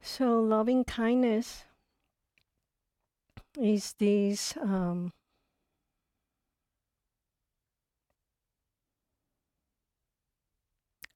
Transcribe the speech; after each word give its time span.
So, 0.00 0.40
loving 0.40 0.84
kindness 0.84 1.64
is 3.60 3.94
this 3.98 4.56
um, 4.56 5.12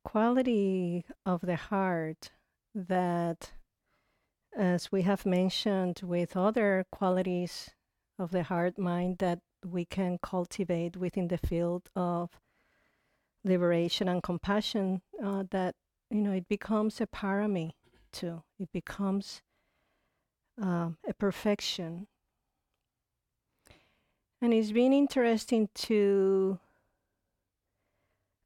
quality 0.05 1.05
of 1.25 1.41
the 1.43 1.57
heart 1.57 2.33
that, 2.75 3.53
as 4.57 4.91
we 4.91 5.03
have 5.03 5.25
mentioned 5.25 6.01
with 6.03 6.37
other 6.37 6.85
qualities 6.91 7.71
of 8.19 8.31
the 8.31 8.43
heart 8.43 8.79
mind, 8.79 9.19
that 9.19 9.39
we 9.65 9.85
can 9.85 10.19
cultivate 10.19 10.97
within 10.97 11.29
the 11.29 11.39
field 11.39 11.89
of 11.95 12.31
liberation 13.45 14.09
and 14.09 14.23
compassion, 14.23 15.03
uh, 15.23 15.45
that 15.51 15.75
you 16.11 16.21
know 16.21 16.33
it 16.33 16.49
becomes 16.49 17.01
a 17.01 17.07
parami 17.07 17.73
too. 18.13 18.43
It 18.59 18.71
becomes 18.73 19.43
um, 20.61 20.97
a 21.09 21.15
perfection. 21.15 22.07
And 24.41 24.53
it's 24.53 24.73
been 24.73 24.93
interesting 24.93 25.69
to, 25.75 26.59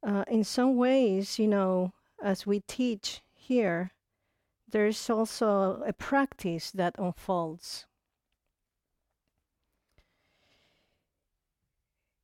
uh, 0.06 0.24
in 0.28 0.44
some 0.44 0.76
ways, 0.76 1.38
you 1.38 1.48
know, 1.48 1.92
as 2.22 2.46
we 2.46 2.60
teach 2.60 3.22
here, 3.34 3.92
there's 4.68 5.08
also 5.08 5.82
a 5.86 5.92
practice 5.92 6.70
that 6.72 6.94
unfolds. 6.98 7.86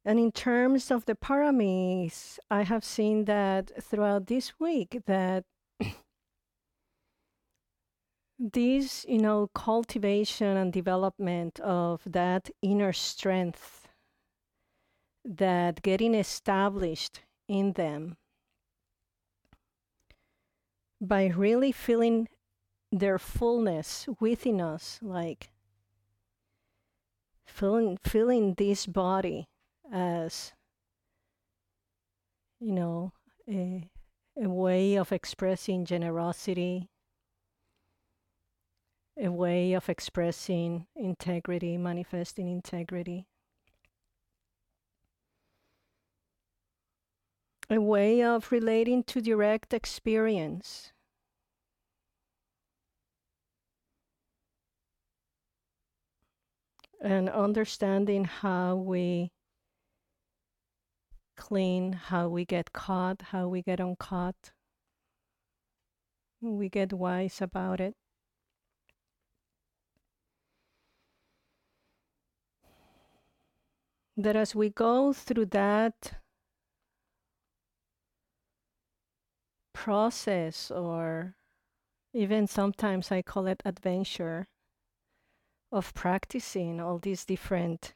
And 0.04 0.18
in 0.18 0.32
terms 0.32 0.90
of 0.90 1.04
the 1.04 1.14
paramis, 1.14 2.38
I 2.50 2.62
have 2.64 2.84
seen 2.84 3.24
that 3.26 3.70
throughout 3.82 4.26
this 4.26 4.58
week 4.58 5.02
that 5.06 5.44
this, 8.42 9.06
you 9.08 9.18
know, 9.18 9.48
cultivation 9.54 10.56
and 10.56 10.72
development 10.72 11.60
of 11.60 12.02
that 12.04 12.50
inner 12.60 12.92
strength 12.92 13.88
that 15.24 15.82
getting 15.82 16.14
established 16.14 17.20
in 17.46 17.72
them 17.74 18.16
by 21.00 21.26
really 21.26 21.70
feeling 21.70 22.28
their 22.90 23.18
fullness 23.18 24.08
within 24.18 24.60
us, 24.60 24.98
like 25.02 25.50
feeling 27.46 27.98
feeling 28.02 28.54
this 28.54 28.86
body 28.86 29.46
as 29.92 30.52
you 32.60 32.72
know 32.72 33.12
a, 33.48 33.90
a 34.40 34.48
way 34.48 34.94
of 34.94 35.12
expressing 35.12 35.84
generosity 35.84 36.88
a 39.22 39.30
way 39.30 39.72
of 39.72 39.88
expressing 39.88 40.86
integrity 40.96 41.78
manifesting 41.78 42.48
integrity 42.48 43.26
a 47.70 47.80
way 47.80 48.22
of 48.22 48.52
relating 48.52 49.02
to 49.02 49.20
direct 49.22 49.72
experience 49.72 50.92
and 57.00 57.28
understanding 57.30 58.24
how 58.24 58.76
we 58.76 59.30
clean, 61.36 61.92
how 61.94 62.28
we 62.28 62.44
get 62.44 62.72
caught, 62.72 63.22
how 63.22 63.48
we 63.48 63.62
get 63.62 63.80
uncaught. 63.80 64.52
We 66.40 66.68
get 66.68 66.92
wise 66.92 67.40
about 67.40 67.80
it. 67.80 67.94
That 74.16 74.36
as 74.36 74.54
we 74.54 74.70
go 74.70 75.12
through 75.12 75.46
that 75.46 76.12
process, 79.72 80.70
or 80.70 81.34
even 82.12 82.46
sometimes 82.46 83.10
I 83.10 83.22
call 83.22 83.46
it 83.46 83.62
adventure, 83.64 84.48
of 85.72 85.94
practicing 85.94 86.80
all 86.80 86.98
these 86.98 87.24
different 87.24 87.94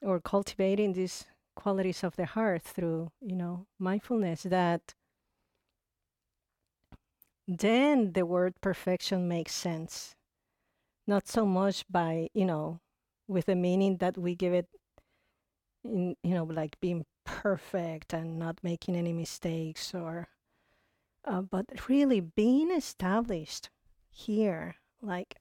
or 0.00 0.20
cultivating 0.20 0.92
these 0.92 1.24
qualities 1.56 2.04
of 2.04 2.14
the 2.16 2.26
heart 2.26 2.62
through 2.62 3.10
you 3.20 3.34
know 3.34 3.66
mindfulness 3.78 4.44
that 4.44 4.94
then 7.48 8.12
the 8.12 8.24
word 8.24 8.54
perfection 8.60 9.26
makes 9.28 9.52
sense 9.54 10.14
not 11.06 11.28
so 11.28 11.44
much 11.46 11.84
by 11.90 12.28
you 12.34 12.44
know 12.44 12.80
with 13.28 13.46
the 13.46 13.54
meaning 13.56 13.98
that 13.98 14.18
we 14.18 14.34
give 14.34 14.52
it 14.52 14.68
in 15.84 16.16
you 16.22 16.34
know 16.34 16.44
like 16.44 16.78
being 16.80 17.04
perfect 17.24 18.12
and 18.12 18.38
not 18.38 18.58
making 18.62 18.96
any 18.96 19.12
mistakes 19.12 19.94
or 19.94 20.28
uh, 21.24 21.40
but 21.40 21.66
really 21.88 22.20
being 22.20 22.70
established 22.70 23.70
here 24.10 24.76
like 25.00 25.36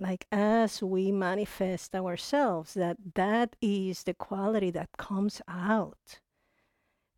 like 0.00 0.26
as 0.30 0.82
we 0.82 1.10
manifest 1.10 1.94
ourselves 1.94 2.74
that 2.74 2.96
that 3.14 3.56
is 3.60 4.04
the 4.04 4.14
quality 4.14 4.70
that 4.70 4.88
comes 4.96 5.42
out 5.48 6.20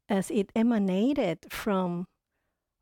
as 0.09 0.31
it 0.31 0.51
emanated 0.57 1.39
from 1.51 2.07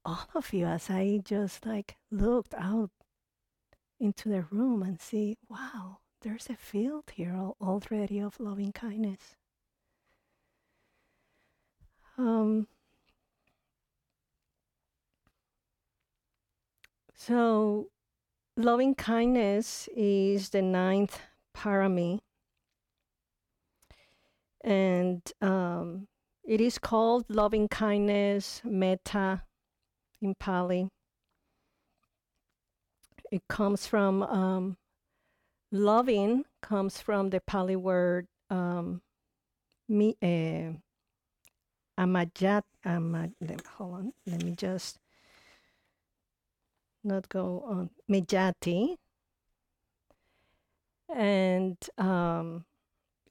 all 0.05 0.29
of 0.35 0.53
you 0.53 0.65
as 0.67 0.89
i 0.89 1.21
just 1.25 1.67
like 1.67 1.97
looked 2.11 2.55
out 2.55 2.91
into 4.01 4.29
the 4.29 4.43
room 4.51 4.83
and 4.83 5.01
see 5.01 5.37
wow 5.49 5.99
there's 6.23 6.49
a 6.51 6.57
field 6.57 7.05
here 7.15 7.51
already 7.61 8.19
of 8.19 8.39
loving 8.41 8.73
kindness 8.73 9.37
um, 12.17 12.67
so 17.15 17.89
loving 18.59 18.95
kindness 18.97 19.89
is 19.97 20.51
the 20.51 20.61
ninth 20.61 21.21
parami. 21.57 22.19
And 24.65 25.23
um, 25.41 26.09
it 26.45 26.61
is 26.61 26.79
called 26.79 27.25
loving 27.29 27.69
kindness, 27.69 28.61
metta 28.65 29.43
in 30.21 30.35
Pali. 30.35 30.89
It 33.31 33.43
comes 33.49 33.87
from 33.87 34.23
um, 34.23 34.77
loving, 35.71 36.45
comes 36.63 37.01
from 37.01 37.31
the 37.31 37.41
Pali 37.41 37.77
word 37.77 38.27
um, 38.51 39.03
mi, 39.89 40.17
uh, 40.23 40.73
amajat. 42.01 42.63
Amaj, 42.87 43.33
hold 43.77 43.95
on, 43.95 44.13
let 44.27 44.43
me 44.43 44.53
just 44.53 44.99
not 47.05 47.29
go 47.29 47.65
on 47.67 47.91
Mejati. 48.11 48.97
And 51.15 51.77
um, 51.97 52.65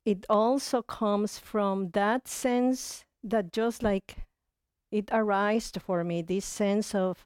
it 0.06 0.25
also 0.29 0.81
comes 0.81 1.38
from 1.40 1.91
that 1.91 2.28
sense 2.28 3.06
that 3.24 3.52
just 3.52 3.84
like 3.84 4.18
it 4.91 5.09
arises 5.12 5.74
for 5.79 6.03
me, 6.03 6.22
this 6.22 6.46
sense 6.46 6.96
of 6.96 7.25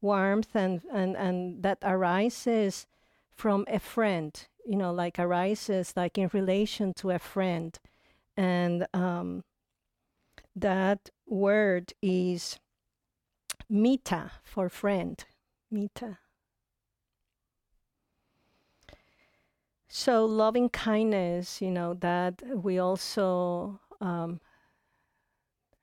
warmth 0.00 0.54
and, 0.54 0.82
and, 0.92 1.16
and 1.16 1.62
that 1.62 1.78
arises 1.82 2.86
from 3.30 3.64
a 3.68 3.78
friend, 3.78 4.46
you 4.66 4.76
know, 4.76 4.92
like 4.92 5.18
arises 5.18 5.94
like 5.96 6.18
in 6.18 6.30
relation 6.32 6.92
to 6.94 7.10
a 7.10 7.18
friend. 7.18 7.78
And 8.36 8.86
um, 8.94 9.44
that 10.54 11.10
word 11.26 11.92
is 12.02 12.58
mita 13.68 14.32
for 14.42 14.68
friend. 14.68 15.24
Mita. 15.70 16.18
So, 19.92 20.24
loving 20.24 20.68
kindness, 20.68 21.60
you 21.60 21.70
know, 21.70 21.94
that 21.94 22.42
we 22.54 22.78
also 22.78 23.80
um, 24.00 24.40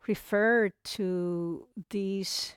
refer 0.08 0.72
to 0.84 1.68
this 1.90 2.56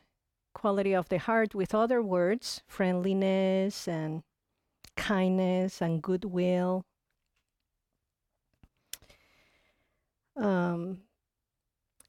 quality 0.61 0.93
of 0.93 1.09
the 1.09 1.19
heart 1.19 1.55
with 1.55 1.75
other 1.75 2.03
words 2.03 2.61
friendliness 2.69 3.89
and 3.89 4.23
kindness 4.95 5.81
and 5.81 6.03
goodwill. 6.03 6.85
Um, 10.37 10.99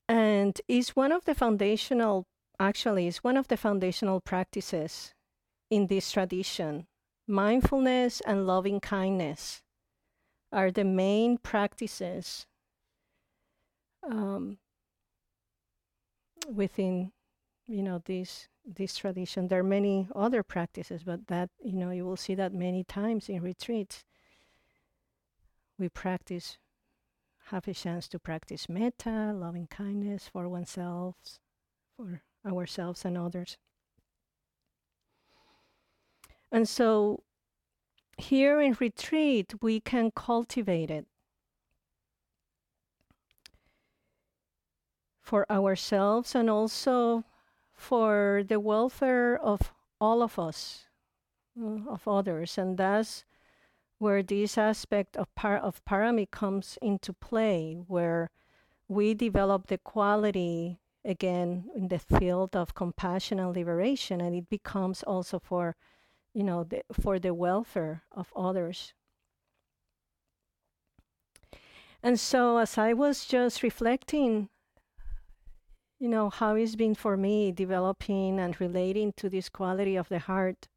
and 0.09 0.59
is 0.67 0.89
one 0.97 1.13
of 1.13 1.23
the 1.23 1.33
foundational 1.33 2.25
actually 2.59 3.07
is 3.07 3.23
one 3.23 3.37
of 3.37 3.47
the 3.47 3.55
foundational 3.55 4.19
practices 4.19 5.13
in 5.69 5.87
this 5.87 6.11
tradition. 6.11 6.87
Mindfulness 7.27 8.21
and 8.27 8.45
loving 8.45 8.81
kindness 8.81 9.61
are 10.51 10.71
the 10.71 10.83
main 10.83 11.37
practices 11.37 12.45
um, 14.03 14.57
within 16.53 17.13
you 17.71 17.83
know, 17.83 18.01
this 18.05 18.47
this 18.65 18.95
tradition. 18.97 19.47
There 19.47 19.59
are 19.59 19.63
many 19.63 20.07
other 20.15 20.43
practices, 20.43 21.03
but 21.03 21.27
that 21.27 21.49
you 21.63 21.77
know, 21.77 21.91
you 21.91 22.05
will 22.05 22.17
see 22.17 22.35
that 22.35 22.53
many 22.53 22.83
times 22.83 23.29
in 23.29 23.41
retreats. 23.41 24.05
We 25.79 25.89
practice, 25.89 26.57
have 27.47 27.67
a 27.67 27.73
chance 27.73 28.07
to 28.09 28.19
practice 28.19 28.69
metta, 28.69 29.33
loving 29.33 29.67
kindness 29.67 30.29
for 30.31 30.47
oneself, 30.47 31.15
for 31.97 32.21
ourselves 32.45 33.05
and 33.05 33.17
others. 33.17 33.57
And 36.51 36.67
so 36.67 37.23
here 38.17 38.61
in 38.61 38.75
retreat, 38.79 39.53
we 39.61 39.79
can 39.79 40.11
cultivate 40.11 40.91
it 40.91 41.07
for 45.21 45.49
ourselves 45.49 46.35
and 46.35 46.49
also 46.49 47.23
for 47.81 48.43
the 48.47 48.59
welfare 48.59 49.37
of 49.37 49.73
all 49.99 50.21
of 50.21 50.37
us, 50.37 50.85
uh, 51.59 51.89
of 51.89 52.07
others. 52.07 52.57
And 52.57 52.77
that's 52.77 53.25
where 53.97 54.23
this 54.23 54.57
aspect 54.57 55.17
of, 55.17 55.33
par- 55.35 55.57
of 55.57 55.83
parami 55.85 56.29
comes 56.29 56.77
into 56.81 57.13
play, 57.13 57.81
where 57.87 58.29
we 58.87 59.13
develop 59.13 59.67
the 59.67 59.77
quality 59.77 60.79
again 61.03 61.65
in 61.75 61.87
the 61.87 61.99
field 61.99 62.55
of 62.55 62.75
compassion 62.75 63.39
and 63.39 63.55
liberation, 63.55 64.21
and 64.21 64.35
it 64.35 64.49
becomes 64.49 65.03
also 65.03 65.39
for 65.39 65.75
you 66.33 66.43
know, 66.43 66.63
the, 66.63 66.83
for 66.93 67.19
the 67.19 67.33
welfare 67.33 68.03
of 68.11 68.31
others. 68.35 68.93
And 72.03 72.19
so, 72.19 72.57
as 72.57 72.77
I 72.77 72.93
was 72.93 73.25
just 73.25 73.61
reflecting, 73.61 74.49
you 76.01 76.09
know, 76.09 76.31
how 76.31 76.55
it's 76.55 76.75
been 76.75 76.95
for 76.95 77.15
me 77.15 77.51
developing 77.51 78.39
and 78.39 78.59
relating 78.59 79.13
to 79.17 79.29
this 79.29 79.49
quality 79.49 79.95
of 79.95 80.09
the 80.09 80.17
heart, 80.17 80.67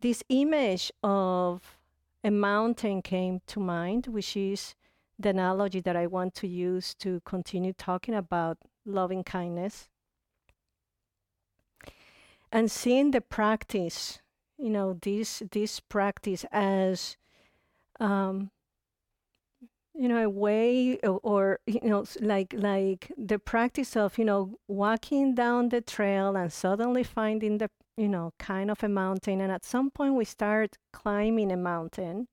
this 0.00 0.24
image 0.28 0.90
of 1.04 1.78
a 2.24 2.30
mountain 2.32 3.00
came 3.00 3.40
to 3.46 3.60
mind, 3.60 4.08
which 4.08 4.36
is 4.36 4.74
the 5.20 5.28
analogy 5.28 5.80
that 5.80 5.94
I 5.94 6.08
want 6.08 6.34
to 6.34 6.48
use 6.48 6.94
to 6.94 7.20
continue 7.24 7.72
talking 7.72 8.14
about 8.14 8.58
loving 8.84 9.22
kindness. 9.22 9.88
And 12.50 12.68
seeing 12.68 13.12
the 13.12 13.20
practice 13.20 14.18
you 14.58 14.70
know 14.70 14.98
this 15.02 15.42
this 15.50 15.80
practice 15.80 16.44
as 16.52 17.16
um, 17.98 18.50
you 19.94 20.08
know 20.08 20.24
a 20.24 20.28
way 20.28 20.98
or, 21.00 21.60
you 21.66 21.80
know 21.82 22.04
like 22.20 22.54
like 22.56 23.12
the 23.16 23.38
practice 23.38 23.96
of 23.96 24.18
you 24.18 24.24
know 24.24 24.58
walking 24.68 25.34
down 25.34 25.68
the 25.68 25.80
trail 25.80 26.36
and 26.36 26.52
suddenly 26.52 27.02
finding 27.02 27.58
the 27.58 27.70
you 27.96 28.08
know 28.08 28.32
kind 28.38 28.70
of 28.70 28.82
a 28.82 28.88
mountain 28.88 29.40
and 29.40 29.52
at 29.52 29.64
some 29.64 29.90
point 29.90 30.14
we 30.14 30.24
start 30.24 30.78
climbing 30.92 31.52
a 31.52 31.56
mountain 31.56 32.26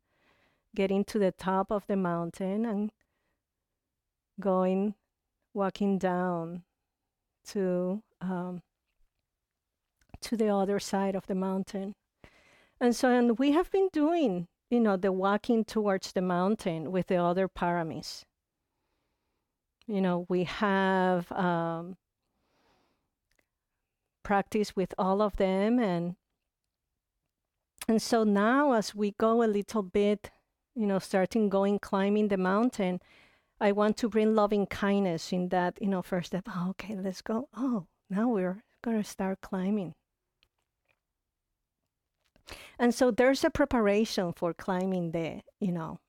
getting 0.75 1.03
to 1.03 1.19
the 1.19 1.31
top 1.31 1.71
of 1.71 1.85
the 1.88 1.97
mountain 1.97 2.65
and 2.65 2.91
going 4.39 4.95
walking 5.53 5.97
down 5.97 6.63
to 7.45 8.01
um, 8.21 8.62
to 10.21 10.35
the 10.38 10.50
other 10.50 10.79
side 10.79 11.15
of 11.15 11.27
the 11.27 11.35
mountain. 11.35 11.95
And 12.79 12.95
so 12.95 13.09
and 13.09 13.38
we 13.38 13.51
have 13.51 13.71
been 13.71 13.89
doing, 13.91 14.47
you 14.69 14.80
know, 14.80 14.95
the 14.95 15.12
walking 15.12 15.66
towards 15.66 16.12
the 16.12 16.21
mountain 16.21 16.92
with 16.92 17.07
the 17.07 17.18
other 17.18 17.48
paramis. 17.48 18.24
You 19.88 20.01
know, 20.01 20.25
we 20.30 20.44
have 20.44 21.31
um, 21.31 21.98
practice 24.24 24.75
with 24.75 24.94
all 24.98 25.21
of 25.21 25.38
them 25.38 25.80
and 25.80 26.16
and 27.88 28.00
so 28.00 28.24
now 28.24 28.74
as 28.74 28.94
we 28.94 29.16
go 29.18 29.42
a 29.42 29.50
little 29.50 29.81
bit, 29.81 30.30
you 30.75 30.86
know, 30.86 31.00
starting 31.00 31.50
going 31.50 31.80
climbing 31.80 32.27
the 32.27 32.38
mountain, 32.38 33.00
I 33.60 33.72
want 33.72 33.98
to 33.98 34.10
bring 34.10 34.36
loving 34.36 34.68
kindness 34.68 35.33
in 35.33 35.50
that, 35.50 35.81
you 35.81 35.88
know, 35.88 36.04
first 36.04 36.27
step. 36.27 36.48
Oh, 36.48 36.68
okay, 36.72 36.95
let's 36.95 37.24
go. 37.24 37.50
Oh, 37.57 37.88
now 38.07 38.30
we're 38.30 38.63
gonna 38.83 39.04
start 39.04 39.42
climbing. 39.42 39.95
And 42.78 42.94
so 42.94 43.12
there's 43.12 43.44
a 43.44 43.50
preparation 43.50 44.34
for 44.34 44.54
climbing 44.54 45.12
the, 45.12 45.42
you 45.60 45.72
know, 45.72 46.00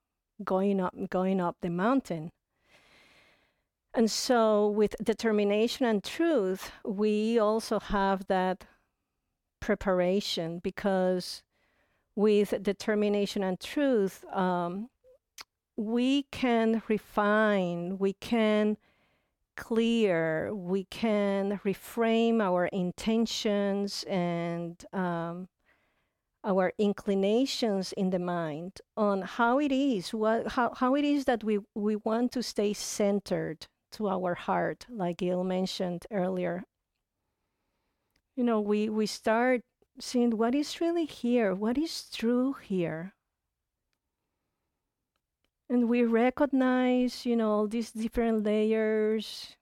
going 0.42 0.80
up 0.80 0.94
going 1.10 1.40
up 1.40 1.56
the 1.60 1.70
mountain. 1.70 2.32
And 3.92 4.10
so 4.10 4.68
with 4.68 4.94
determination 5.02 5.84
and 5.84 6.02
truth, 6.02 6.70
we 6.84 7.38
also 7.38 7.80
have 7.80 8.26
that 8.28 8.66
preparation 9.58 10.60
because 10.60 11.42
with 12.14 12.62
determination 12.62 13.42
and 13.42 13.58
truth, 13.58 14.24
um, 14.32 14.90
we 15.76 16.24
can 16.30 16.82
refine, 16.88 17.98
we 17.98 18.12
can 18.12 18.76
clear, 19.56 20.54
we 20.54 20.84
can 20.84 21.60
reframe 21.64 22.40
our 22.40 22.66
intentions 22.66 24.04
and 24.08 24.84
um, 24.92 25.48
our 26.44 26.72
inclinations 26.78 27.92
in 27.92 28.10
the 28.10 28.18
mind 28.18 28.80
on 28.96 29.22
how 29.22 29.58
it 29.58 29.72
is 29.72 30.14
what 30.14 30.48
how, 30.52 30.72
how 30.74 30.94
it 30.94 31.04
is 31.04 31.24
that 31.26 31.44
we 31.44 31.58
we 31.74 31.96
want 31.96 32.32
to 32.32 32.42
stay 32.42 32.72
centered 32.72 33.66
to 33.92 34.08
our 34.08 34.34
heart 34.34 34.86
like 34.88 35.18
Gil 35.18 35.44
mentioned 35.44 36.06
earlier. 36.10 36.64
You 38.36 38.44
know 38.44 38.60
we 38.60 38.88
we 38.88 39.06
start 39.06 39.62
seeing 39.98 40.36
what 40.38 40.54
is 40.54 40.80
really 40.80 41.04
here 41.04 41.54
what 41.54 41.76
is 41.76 42.08
true 42.10 42.54
here. 42.54 43.14
And 45.68 45.88
we 45.88 46.04
recognize 46.04 47.26
you 47.26 47.36
know 47.36 47.50
all 47.52 47.68
these 47.68 47.92
different 47.92 48.44
layers. 48.44 49.56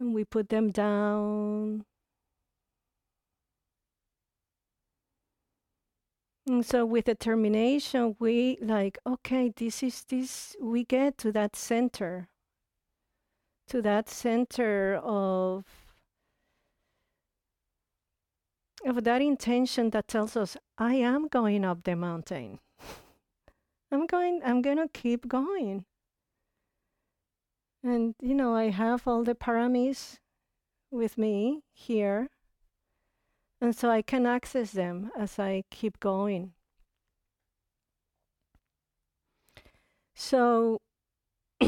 And 0.00 0.14
we 0.14 0.24
put 0.24 0.48
them 0.48 0.70
down 0.70 1.84
And 6.48 6.64
so 6.64 6.86
with 6.86 7.04
the 7.04 7.14
termination, 7.14 8.16
we 8.18 8.56
like, 8.62 8.96
okay, 9.06 9.52
this 9.54 9.82
is 9.82 10.02
this, 10.04 10.56
we 10.58 10.82
get 10.82 11.18
to 11.18 11.32
that 11.32 11.54
center, 11.54 12.28
to 13.68 13.82
that 13.82 14.08
center 14.08 14.98
of 15.04 15.64
of 18.86 19.04
that 19.04 19.20
intention 19.20 19.90
that 19.90 20.08
tells 20.08 20.36
us, 20.36 20.56
I 20.78 20.94
am 20.94 21.28
going 21.28 21.64
up 21.64 21.84
the 21.84 21.96
mountain. 21.96 22.60
I'm 23.92 24.06
going, 24.06 24.40
I'm 24.44 24.62
going 24.62 24.76
to 24.78 24.88
keep 24.88 25.28
going. 25.28 25.84
And, 27.82 28.14
you 28.22 28.34
know, 28.34 28.54
I 28.54 28.70
have 28.70 29.06
all 29.06 29.24
the 29.24 29.34
paramis 29.34 30.18
with 30.90 31.18
me 31.18 31.62
here. 31.72 32.28
And 33.60 33.74
so 33.74 33.90
I 33.90 34.02
can 34.02 34.24
access 34.24 34.70
them 34.72 35.10
as 35.18 35.38
I 35.38 35.64
keep 35.70 35.98
going. 35.98 36.52
So, 40.14 40.80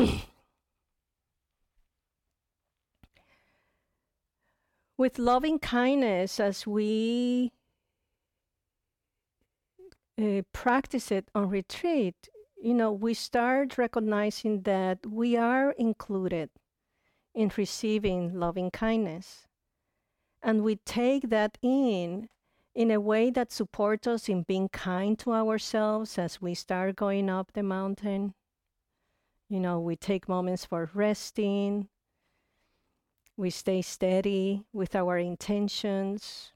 with 4.96 5.18
loving 5.18 5.58
kindness, 5.58 6.38
as 6.40 6.66
we 6.66 7.52
uh, 10.20 10.42
practice 10.52 11.10
it 11.10 11.28
on 11.34 11.48
retreat, 11.48 12.28
you 12.62 12.74
know, 12.74 12.92
we 12.92 13.14
start 13.14 13.78
recognizing 13.78 14.62
that 14.62 15.06
we 15.06 15.36
are 15.36 15.72
included 15.72 16.50
in 17.34 17.50
receiving 17.56 18.38
loving 18.38 18.70
kindness 18.70 19.46
and 20.42 20.62
we 20.62 20.76
take 20.76 21.28
that 21.30 21.58
in 21.62 22.28
in 22.74 22.90
a 22.90 23.00
way 23.00 23.30
that 23.30 23.52
supports 23.52 24.06
us 24.06 24.28
in 24.28 24.42
being 24.42 24.68
kind 24.68 25.18
to 25.18 25.32
ourselves 25.32 26.16
as 26.18 26.40
we 26.40 26.54
start 26.54 26.96
going 26.96 27.28
up 27.28 27.52
the 27.52 27.62
mountain. 27.62 28.32
You 29.48 29.58
know, 29.58 29.80
we 29.80 29.96
take 29.96 30.28
moments 30.28 30.64
for 30.64 30.88
resting. 30.94 31.88
We 33.36 33.50
stay 33.50 33.82
steady 33.82 34.62
with 34.72 34.94
our 34.94 35.18
intentions. 35.18 36.52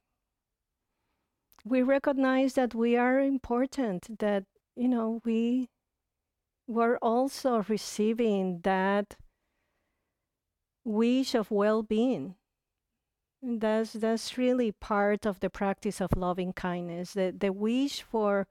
We 1.64 1.83
recognize 1.83 2.55
that 2.55 2.75
we 2.75 2.97
are 2.97 3.19
important, 3.19 4.19
that, 4.21 4.45
you 4.76 4.88
know, 4.88 5.21
we 5.25 5.71
were 6.69 6.97
also 6.99 7.64
receiving 7.69 8.61
that 8.62 9.17
wish 10.85 11.35
of 11.35 11.50
well 11.50 11.83
being 11.83 12.37
that's 13.45 13.93
that's 13.93 14.39
really 14.39 14.73
part 14.73 15.27
of 15.27 15.41
the 15.41 15.51
practice 15.51 16.01
of 16.01 16.17
loving 16.17 16.53
kindness, 16.53 17.13
the, 17.13 17.35
the 17.37 17.53
wish 17.53 18.03
for 18.03 18.47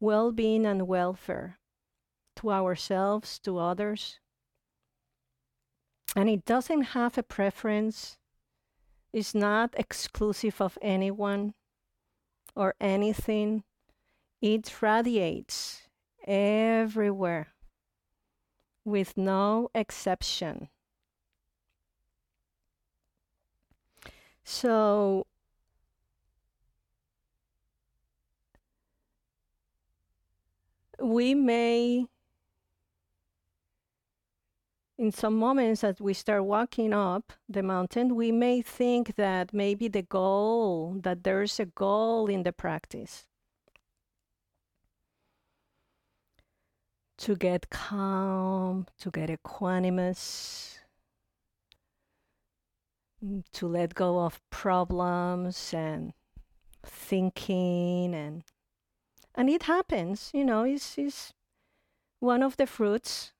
well 0.00 0.32
being 0.32 0.66
and 0.66 0.86
welfare 0.86 1.58
to 2.36 2.50
ourselves, 2.52 3.38
to 3.40 3.58
others. 3.58 4.20
and 6.16 6.28
it 6.28 6.44
doesn't 6.44 6.82
have 6.94 7.18
a 7.18 7.22
preference, 7.22 8.18
it's 9.12 9.34
not 9.34 9.74
exclusive 9.76 10.60
of 10.60 10.78
anyone 10.82 11.54
or 12.56 12.74
anything. 12.80 13.64
It 14.40 14.82
radiates 14.82 15.82
everywhere 16.26 17.48
with 18.84 19.16
no 19.16 19.70
exception. 19.74 20.68
So, 24.44 25.26
we 31.00 31.34
may, 31.34 32.06
in 34.98 35.12
some 35.12 35.36
moments 35.36 35.82
as 35.82 36.00
we 36.00 36.14
start 36.14 36.44
walking 36.44 36.92
up 36.92 37.32
the 37.48 37.62
mountain, 37.62 38.14
we 38.14 38.30
may 38.32 38.62
think 38.62 39.16
that 39.16 39.52
maybe 39.52 39.88
the 39.88 40.02
goal, 40.02 40.96
that 41.02 41.24
there's 41.24 41.58
a 41.58 41.66
goal 41.66 42.26
in 42.28 42.42
the 42.42 42.52
practice. 42.52 43.26
To 47.18 47.36
get 47.36 47.70
calm, 47.70 48.86
to 48.98 49.10
get 49.10 49.30
equanimous, 49.30 50.78
to 53.52 53.66
let 53.66 53.94
go 53.94 54.20
of 54.20 54.40
problems 54.50 55.72
and 55.74 56.12
thinking 56.84 58.14
and 58.14 58.42
and 59.34 59.48
it 59.48 59.62
happens 59.64 60.30
you 60.34 60.44
know 60.44 60.64
is 60.64 60.94
is 60.98 61.32
one 62.20 62.42
of 62.42 62.56
the 62.56 62.66
fruits 62.66 63.32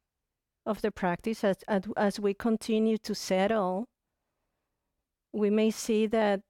of 0.67 0.81
the 0.83 0.91
practice. 0.91 1.45
As, 1.45 1.57
as 1.69 1.85
as 1.97 2.21
we 2.21 2.35
continue 2.35 2.99
to 2.99 3.15
settle 3.15 3.87
we 5.33 5.51
may 5.51 5.71
see 5.71 6.07
that 6.07 6.41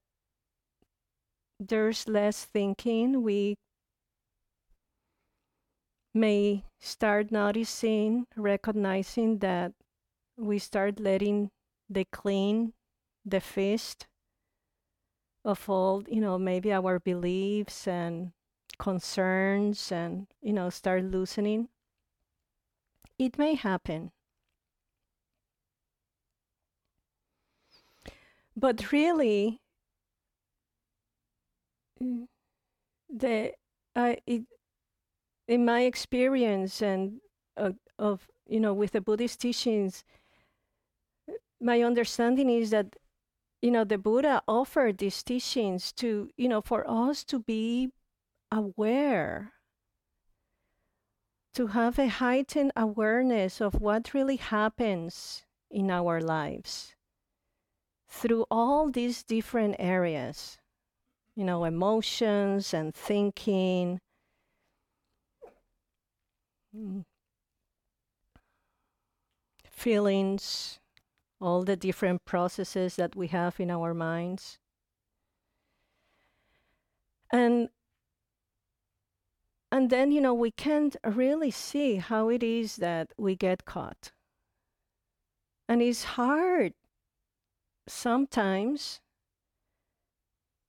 there's 1.59 2.07
less 2.07 2.45
thinking. 2.45 3.23
We 3.23 3.57
may 6.13 6.65
start 6.81 7.33
noticing 7.33 8.27
recognizing 8.37 9.39
that 9.39 9.73
we 10.37 10.59
start 10.59 11.01
letting 11.01 11.51
the 11.89 12.05
clean 12.13 12.73
the 13.25 13.41
fist 13.41 14.07
of 15.45 15.69
all 15.69 16.03
you 16.09 16.21
know 16.21 16.39
maybe 16.39 16.73
our 16.73 16.99
beliefs 16.99 17.87
and 17.87 18.33
concerns 18.79 19.93
and 19.93 20.27
you 20.43 20.53
know 20.53 20.71
start 20.71 21.05
loosening. 21.05 21.69
It 23.19 23.39
may 23.39 23.55
happen. 23.55 24.13
But 28.57 28.93
really 28.93 29.61
the 33.09 33.53
I 33.97 34.19
it, 34.27 34.43
in 35.49 35.65
my 35.65 35.83
experience 35.83 36.83
and 36.83 37.21
uh, 37.57 37.73
of 37.99 38.29
you 38.47 38.61
know 38.61 38.75
with 38.75 38.93
the 38.93 39.01
buddhist 39.01 39.41
teachings 39.41 40.05
my 41.61 41.83
understanding 41.83 42.51
is 42.51 42.71
that 42.71 42.97
you 43.65 43.71
know 43.71 43.83
the 43.83 43.97
buddha 43.97 44.43
offered 44.47 44.99
these 44.99 45.23
teachings 45.23 45.91
to 45.91 46.29
you 46.37 46.49
know 46.49 46.61
for 46.61 46.85
us 46.87 47.25
to 47.25 47.39
be 47.39 47.89
aware 48.53 49.55
to 51.55 51.69
have 51.69 51.99
a 51.99 52.09
heightened 52.09 52.73
awareness 52.77 53.63
of 53.63 53.81
what 53.81 54.13
really 54.13 54.37
happens 54.37 55.47
in 55.71 55.91
our 55.91 56.21
lives 56.21 56.95
through 58.07 58.45
all 58.51 58.91
these 58.91 59.23
different 59.23 59.75
areas 59.79 60.59
you 61.35 61.45
know 61.45 61.65
emotions 61.65 62.75
and 62.75 62.95
thinking. 62.95 63.99
Mm. 66.77 67.05
Feelings 69.71 70.79
all 71.45 71.63
the 71.63 71.77
different 71.77 72.25
processes 72.25 72.97
that 72.97 73.15
we 73.15 73.27
have 73.29 73.61
in 73.61 73.71
our 73.71 73.93
minds. 73.93 74.59
And 77.31 77.69
and 79.71 79.91
then 79.91 80.11
you 80.11 80.21
know 80.21 80.33
we 80.35 80.51
can't 80.51 80.97
really 81.05 81.51
see 81.51 81.97
how 81.97 82.31
it 82.31 82.43
is 82.43 82.77
that 82.77 83.13
we 83.19 83.37
get 83.37 83.67
caught. 83.67 84.13
And 85.69 85.83
it's 85.83 86.05
hard 86.05 86.73
sometimes 87.87 89.01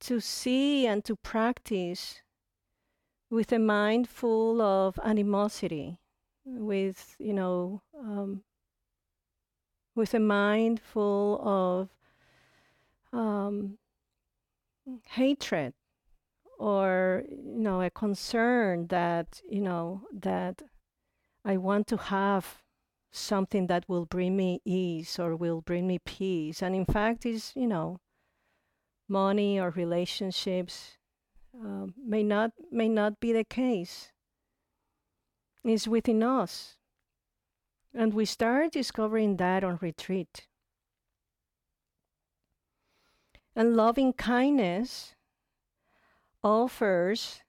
to 0.00 0.20
see 0.20 0.86
and 0.86 1.02
to 1.04 1.16
practice 1.16 2.20
with 3.30 3.50
a 3.50 3.58
mind 3.58 4.08
full 4.08 4.60
of 4.60 4.98
animosity, 5.02 5.98
with 6.44 7.16
you 7.18 7.32
know 7.32 7.82
um, 7.98 8.42
with 9.96 10.14
a 10.14 10.20
mind 10.20 10.78
full 10.78 11.40
of 11.42 11.88
um, 13.18 13.78
hatred 15.04 15.72
or 16.58 17.24
you 17.28 17.58
know 17.58 17.80
a 17.80 17.90
concern 17.90 18.86
that 18.88 19.40
you 19.48 19.60
know 19.60 20.02
that 20.12 20.62
I 21.44 21.56
want 21.56 21.86
to 21.88 21.96
have 21.96 22.62
something 23.10 23.66
that 23.68 23.88
will 23.88 24.04
bring 24.04 24.36
me 24.36 24.60
ease 24.64 25.18
or 25.18 25.34
will 25.34 25.62
bring 25.62 25.86
me 25.86 25.98
peace. 25.98 26.62
And 26.62 26.74
in 26.74 26.84
fact 26.84 27.24
is 27.24 27.52
you 27.56 27.66
know 27.66 27.98
money 29.08 29.58
or 29.58 29.70
relationships 29.70 30.98
uh, 31.58 31.86
may 31.96 32.22
not 32.22 32.52
may 32.70 32.88
not 32.88 33.18
be 33.18 33.32
the 33.32 33.44
case. 33.44 34.12
Is 35.64 35.88
within 35.88 36.22
us 36.22 36.75
and 37.96 38.12
we 38.12 38.26
start 38.26 38.72
discovering 38.72 39.36
that 39.38 39.64
on 39.64 39.78
retreat. 39.80 40.46
And 43.54 43.74
loving 43.74 44.12
kindness 44.12 45.14
offers 46.44 47.40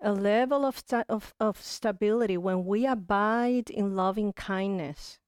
a 0.00 0.12
level 0.12 0.64
of, 0.64 0.78
sta- 0.78 1.04
of, 1.10 1.34
of 1.38 1.62
stability 1.62 2.38
when 2.38 2.64
we 2.64 2.86
abide 2.86 3.68
in 3.68 3.94
loving 3.94 4.32
kindness. 4.32 5.18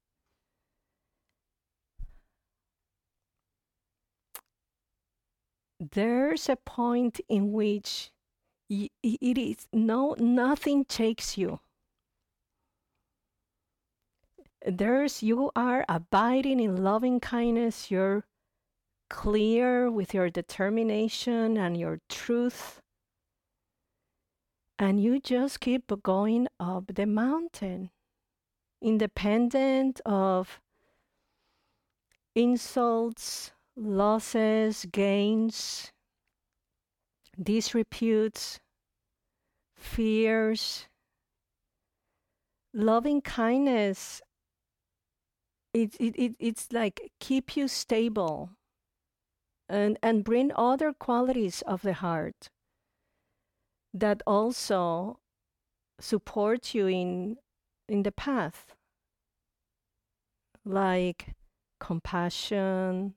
There's 5.78 6.48
a 6.48 6.56
point 6.56 7.20
in 7.28 7.52
which 7.52 8.10
it 8.70 8.90
is 9.38 9.68
no 9.74 10.16
nothing 10.18 10.86
takes 10.86 11.36
you 11.36 11.60
there's 14.64 15.22
you 15.22 15.50
are 15.54 15.84
abiding 15.88 16.60
in 16.60 16.82
loving 16.82 17.20
kindness. 17.20 17.90
You're 17.90 18.24
clear 19.10 19.90
with 19.90 20.14
your 20.14 20.30
determination 20.30 21.56
and 21.56 21.76
your 21.76 22.00
truth. 22.08 22.80
And 24.78 25.00
you 25.00 25.20
just 25.20 25.60
keep 25.60 25.92
going 26.02 26.48
up 26.58 26.94
the 26.94 27.06
mountain 27.06 27.90
independent 28.82 30.00
of 30.04 30.60
insults 32.34 33.52
losses 33.76 34.86
gains 34.92 35.90
disreputes 37.40 38.60
fears. 39.74 40.86
Loving 42.72 43.20
kindness 43.20 44.20
it, 45.74 45.94
it, 46.00 46.14
it 46.16 46.36
it's 46.38 46.72
like 46.72 47.10
keep 47.20 47.56
you 47.56 47.68
stable 47.68 48.50
and 49.68 49.98
and 50.02 50.24
bring 50.24 50.50
other 50.56 50.92
qualities 50.94 51.62
of 51.66 51.82
the 51.82 51.94
heart 51.94 52.48
that 53.94 54.22
also 54.26 55.18
support 56.00 56.74
you 56.74 56.86
in 56.88 57.38
in 57.88 58.02
the 58.04 58.12
path. 58.12 58.74
Like 60.64 61.34
compassion 61.80 63.14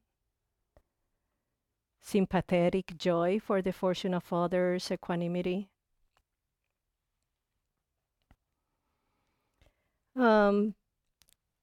sympathetic 2.01 2.97
joy 2.97 3.39
for 3.39 3.61
the 3.61 3.71
fortune 3.71 4.15
of 4.15 4.33
others 4.33 4.89
equanimity. 4.89 5.69
Um, 10.15 10.73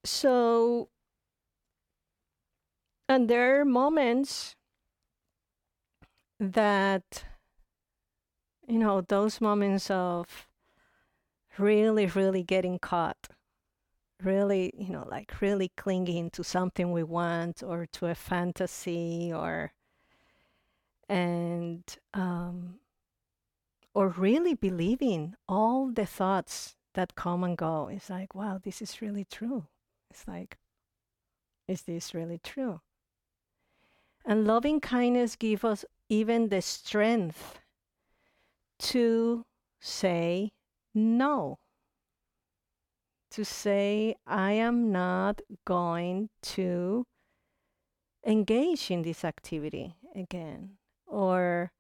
so 0.05 0.89
and 3.09 3.29
there 3.29 3.61
are 3.61 3.65
moments 3.65 4.55
that 6.39 7.25
you 8.67 8.79
know 8.79 9.01
those 9.01 9.41
moments 9.41 9.91
of 9.91 10.49
really 11.59 12.07
really 12.07 12.43
getting 12.43 12.79
caught 12.79 13.29
really, 14.25 14.73
you 14.77 14.91
know, 14.91 15.07
like 15.09 15.41
really 15.41 15.71
clinging 15.77 16.31
to 16.31 16.43
something 16.45 16.93
we 16.93 17.03
want 17.03 17.63
or 17.63 17.87
to 17.87 18.07
a 18.07 18.15
fantasy 18.15 19.33
or 19.33 19.73
and 21.09 21.83
um, 22.15 22.77
or 23.95 24.09
really 24.09 24.55
believing 24.55 25.35
all 25.49 25.91
the 25.91 26.07
thoughts 26.07 26.77
that 26.95 27.15
come 27.15 27.45
and 27.45 27.57
go. 27.57 27.89
It's 27.93 28.11
like, 28.11 28.35
wow, 28.35 28.61
this 28.63 28.81
is 28.81 29.03
really 29.03 29.25
true. 29.25 29.67
It's 30.15 30.29
like, 30.29 30.59
is 31.67 31.83
this 31.83 32.15
really 32.15 32.39
true? 32.39 32.81
And 34.25 34.47
loving 34.47 34.79
kindness 34.79 35.35
gives 35.35 35.65
us 35.65 35.85
even 36.09 36.51
the 36.51 36.63
strength 36.63 37.59
to 38.79 39.45
say 39.81 40.53
no. 40.95 41.59
To 43.33 43.45
say, 43.45 44.15
I 44.25 44.53
am 44.53 44.93
not 44.93 45.43
going 45.65 46.29
to 46.55 47.09
engage 48.25 48.93
in 48.93 49.03
this 49.03 49.25
activity 49.25 49.97
again. 50.15 50.77
Or, 51.09 51.73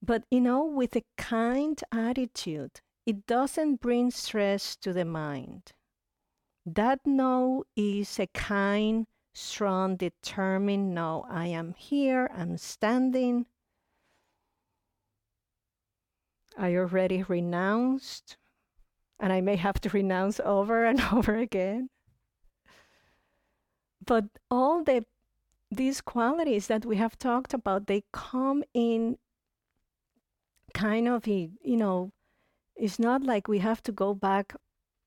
but 0.00 0.24
you 0.30 0.40
know, 0.40 0.64
with 0.64 0.96
a 0.96 1.04
kind 1.18 1.78
attitude, 1.92 2.80
it 3.04 3.26
doesn't 3.26 3.82
bring 3.82 4.10
stress 4.10 4.74
to 4.76 4.94
the 4.94 5.04
mind. 5.04 5.74
That 6.66 7.00
no 7.04 7.64
is 7.76 8.18
a 8.18 8.26
kind, 8.28 9.06
strong, 9.34 9.96
determined 9.96 10.94
no. 10.94 11.26
I 11.28 11.48
am 11.48 11.74
here, 11.74 12.30
I'm 12.34 12.56
standing. 12.56 13.46
I 16.56 16.74
already 16.76 17.22
renounced, 17.22 18.38
and 19.20 19.32
I 19.32 19.40
may 19.40 19.56
have 19.56 19.80
to 19.82 19.90
renounce 19.90 20.40
over 20.40 20.84
and 20.84 21.00
over 21.12 21.36
again. 21.36 21.90
But 24.04 24.24
all 24.50 24.84
the 24.84 25.04
these 25.70 26.00
qualities 26.00 26.68
that 26.68 26.86
we 26.86 26.96
have 26.96 27.18
talked 27.18 27.52
about, 27.52 27.86
they 27.86 28.04
come 28.12 28.62
in 28.72 29.18
kind 30.72 31.08
of, 31.08 31.26
you 31.26 31.50
know, 31.64 32.12
it's 32.76 32.98
not 32.98 33.22
like 33.22 33.48
we 33.48 33.58
have 33.58 33.82
to 33.82 33.92
go 33.92 34.14
back 34.14 34.54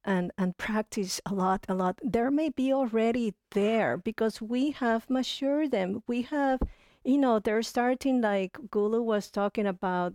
and 0.08 0.32
and 0.38 0.58
practice 0.58 1.22
a 1.26 1.34
lot 1.34 1.66
a 1.68 1.76
lot. 1.76 2.00
There 2.04 2.32
may 2.32 2.50
be 2.50 2.74
already 2.74 3.36
there 3.52 3.98
because 3.98 4.42
we 4.42 4.72
have 4.72 5.10
matured 5.10 5.72
them. 5.72 6.02
We 6.08 6.24
have 6.24 6.62
you 7.04 7.18
know 7.18 7.40
they're 7.40 7.62
starting 7.62 8.22
like 8.22 8.54
Gullu 8.72 9.04
was 9.04 9.30
talking 9.30 9.68
about 9.68 10.14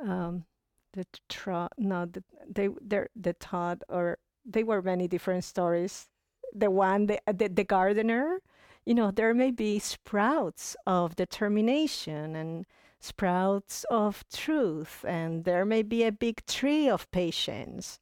um 0.00 0.44
the 0.92 1.04
trot 1.28 1.72
no 1.76 2.06
the, 2.06 2.22
they 2.48 2.68
they're 2.80 3.10
the 3.16 3.34
thought 3.34 3.82
or 3.88 4.18
they 4.46 4.62
were 4.62 4.80
many 4.82 5.08
different 5.08 5.44
stories. 5.44 6.08
The 6.54 6.70
one 6.70 7.06
the, 7.06 7.20
the 7.26 7.48
the 7.48 7.64
gardener 7.64 8.38
you 8.86 8.94
know 8.94 9.10
there 9.10 9.34
may 9.34 9.50
be 9.50 9.78
sprouts 9.80 10.76
of 10.86 11.16
determination 11.16 12.36
and 12.36 12.66
sprouts 13.00 13.84
of 13.90 14.24
truth 14.32 15.04
and 15.06 15.44
there 15.44 15.64
may 15.64 15.82
be 15.82 16.04
a 16.04 16.12
big 16.12 16.46
tree 16.46 16.88
of 16.88 17.10
patience 17.10 17.98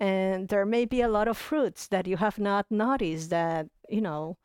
and 0.00 0.48
there 0.48 0.64
may 0.64 0.86
be 0.86 1.02
a 1.02 1.08
lot 1.08 1.28
of 1.28 1.36
fruits 1.36 1.86
that 1.88 2.06
you 2.06 2.16
have 2.16 2.38
not 2.38 2.66
noticed 2.70 3.28
that 3.28 3.68
you 3.88 4.00
know 4.00 4.38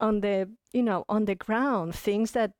on 0.00 0.20
the 0.20 0.48
you 0.72 0.82
know 0.82 1.04
on 1.08 1.24
the 1.24 1.34
ground 1.34 1.94
things 1.94 2.30
that 2.30 2.52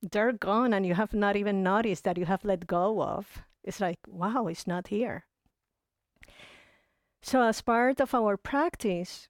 they're 0.00 0.32
gone 0.32 0.72
and 0.72 0.86
you 0.86 0.94
have 0.94 1.12
not 1.12 1.36
even 1.36 1.62
noticed 1.62 2.04
that 2.04 2.16
you 2.16 2.24
have 2.24 2.44
let 2.44 2.66
go 2.66 3.02
of. 3.02 3.42
It's 3.64 3.80
like 3.80 3.98
wow 4.06 4.46
it's 4.46 4.66
not 4.66 4.88
here. 4.88 5.26
So 7.20 7.42
as 7.42 7.60
part 7.60 8.00
of 8.00 8.14
our 8.14 8.36
practice 8.36 9.28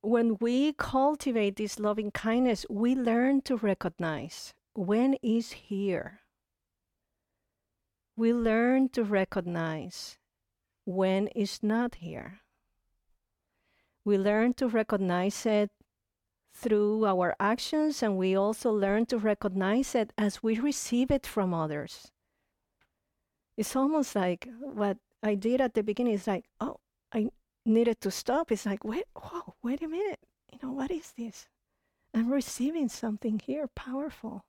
when 0.00 0.36
we 0.40 0.72
cultivate 0.72 1.56
this 1.56 1.78
loving 1.78 2.10
kindness 2.10 2.64
we 2.70 2.94
learn 2.94 3.42
to 3.42 3.56
recognize 3.56 4.54
when 4.74 5.14
is 5.22 5.52
here. 5.52 6.20
We 8.16 8.32
learn 8.32 8.88
to 8.90 9.04
recognize 9.04 10.16
when 10.86 11.28
it's 11.34 11.62
not 11.62 11.96
here. 11.96 12.40
We 14.04 14.16
learn 14.16 14.54
to 14.54 14.68
recognize 14.68 15.44
it 15.44 15.70
through 16.54 17.04
our 17.04 17.34
actions, 17.38 18.02
and 18.02 18.16
we 18.16 18.36
also 18.36 18.70
learn 18.70 19.04
to 19.06 19.18
recognize 19.18 19.94
it 19.94 20.12
as 20.16 20.42
we 20.42 20.58
receive 20.58 21.10
it 21.10 21.26
from 21.26 21.52
others. 21.52 22.12
It's 23.56 23.74
almost 23.74 24.14
like 24.14 24.48
what 24.60 24.98
I 25.22 25.34
did 25.34 25.60
at 25.60 25.74
the 25.74 25.82
beginning 25.82 26.14
is 26.14 26.26
like, 26.26 26.44
oh, 26.60 26.78
I 27.12 27.30
needed 27.64 28.00
to 28.02 28.10
stop. 28.10 28.52
It's 28.52 28.64
like, 28.64 28.84
wait, 28.84 29.04
whoa, 29.16 29.56
wait 29.62 29.82
a 29.82 29.88
minute. 29.88 30.20
You 30.52 30.60
know, 30.62 30.72
what 30.72 30.90
is 30.92 31.12
this? 31.18 31.48
I'm 32.14 32.32
receiving 32.32 32.88
something 32.88 33.40
here 33.44 33.66
powerful. 33.66 34.44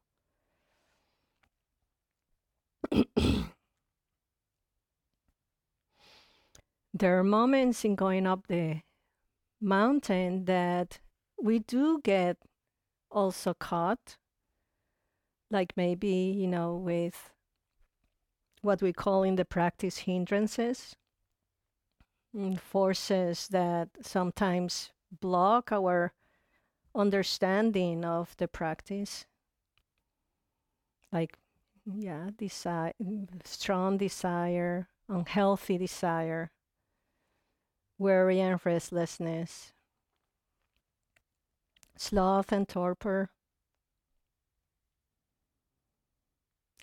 there 7.00 7.20
are 7.20 7.24
moments 7.24 7.86
in 7.86 7.96
going 7.96 8.28
up 8.28 8.48
the 8.48 8.82
mountain 9.62 10.46
that 10.46 11.00
we 11.42 11.60
do 11.60 12.00
get 12.04 12.38
also 13.12 13.54
caught, 13.54 14.18
like 15.50 15.74
maybe, 15.76 16.36
you 16.38 16.48
know, 16.48 16.76
with 16.76 17.32
what 18.62 18.82
we 18.82 18.92
call 18.92 19.24
in 19.24 19.36
the 19.36 19.46
practice 19.46 20.00
hindrances, 20.00 20.96
mm, 22.36 22.60
forces 22.60 23.48
that 23.50 23.90
sometimes 24.02 24.92
block 25.22 25.72
our 25.72 26.14
understanding 26.96 28.04
of 28.04 28.36
the 28.38 28.48
practice. 28.48 29.26
Like, 31.12 31.38
yeah, 31.86 32.32
desire, 32.38 32.94
strong 33.46 33.98
desire, 33.98 34.90
unhealthy 35.08 35.78
desire, 35.78 36.52
worry 37.98 38.40
and 38.40 38.60
restlessness, 38.64 39.74
sloth 41.98 42.52
and 42.52 42.68
torpor, 42.68 43.30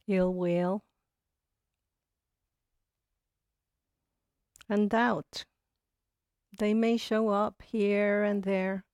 ill 0.09 0.33
will, 0.35 0.85
and 4.69 4.91
doubt. 4.91 5.45
They 6.59 6.75
may 6.75 6.97
show 6.97 7.29
up 7.31 7.63
here 7.63 8.23
and 8.23 8.45
there. 8.45 8.85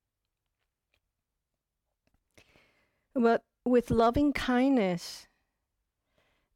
But 3.13 3.43
with 3.65 3.91
loving 3.91 4.33
kindness, 4.33 5.27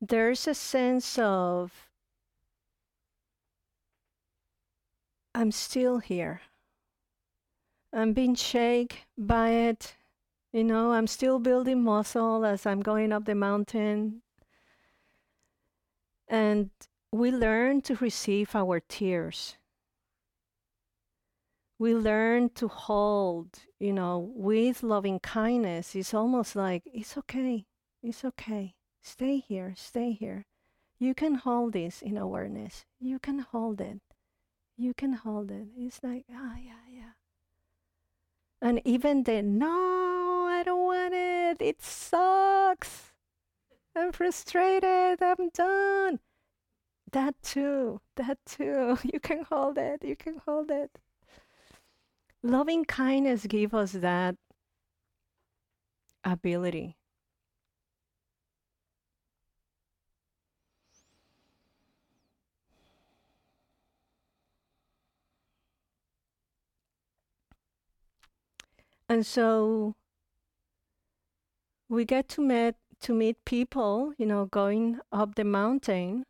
there's 0.02 0.48
a 0.48 0.56
sense 0.56 1.20
of 1.20 1.90
I'm 5.36 5.52
still 5.52 6.00
here. 6.00 6.40
I'm 7.92 8.14
being 8.14 8.36
shaken 8.36 9.00
by 9.18 9.50
it. 9.50 9.98
You 10.54 10.64
know, 10.64 10.94
I'm 10.94 11.08
still 11.08 11.40
building 11.40 11.84
muscle 11.84 12.46
as 12.46 12.66
I'm 12.66 12.80
going 12.80 13.12
up 13.12 13.26
the 13.26 13.36
mountain. 13.36 14.22
And 16.30 16.70
we 17.12 17.32
learn 17.32 17.82
to 17.82 17.96
receive 17.96 18.56
our 18.56 18.80
tears. 18.80 19.58
We 21.78 21.94
learn 21.94 22.52
to 22.52 22.70
hold, 22.70 23.60
you 23.78 23.92
know, 23.92 24.32
with 24.34 24.84
loving 24.84 25.20
kindness. 25.20 25.96
It's 25.96 26.14
almost 26.14 26.56
like, 26.56 26.84
it's 26.86 27.18
okay. 27.18 27.66
It's 28.02 28.24
okay. 28.24 28.76
Stay 29.02 29.40
here. 29.40 29.74
Stay 29.76 30.14
here. 30.14 30.46
You 30.98 31.14
can 31.14 31.36
hold 31.36 31.74
this 31.74 32.02
in 32.02 32.16
awareness. 32.16 32.86
You 33.02 33.20
can 33.20 33.40
hold 33.40 33.82
it 33.82 34.00
you 34.78 34.94
can 34.94 35.14
hold 35.14 35.52
it. 35.52 35.68
It's 35.78 36.02
like, 36.04 36.26
ah, 36.32 36.54
oh, 36.54 36.58
yeah, 36.62 36.74
yeah. 36.92 37.14
And 38.62 38.82
even 38.86 39.24
the 39.24 39.42
no, 39.42 40.48
I 40.50 40.64
don't 40.64 40.84
want 40.84 41.14
it. 41.14 41.62
It 41.62 41.82
sucks. 41.82 43.12
I'm 43.96 44.12
frustrated. 44.12 45.22
I'm 45.22 45.50
done. 45.54 46.20
That 47.12 47.36
too. 47.42 48.02
That 48.16 48.40
too. 48.46 48.98
You 49.04 49.20
can 49.20 49.46
hold 49.50 49.78
it. 49.78 50.04
You 50.04 50.16
can 50.16 50.42
hold 50.46 50.72
it. 50.72 50.98
Loving 52.44 52.86
kindness 52.86 53.46
gives 53.46 53.74
us 53.74 53.94
that 53.94 54.36
ability 56.24 56.98
and 69.10 69.26
so 69.26 69.96
we 71.90 72.06
get 72.06 72.28
to 72.30 72.42
meet 72.42 72.76
to 73.02 73.14
meet 73.14 73.38
people, 73.46 74.14
you 74.18 74.26
know, 74.26 74.46
going 74.46 75.00
up 75.12 75.36
the 75.36 75.44
mountain. 75.44 76.24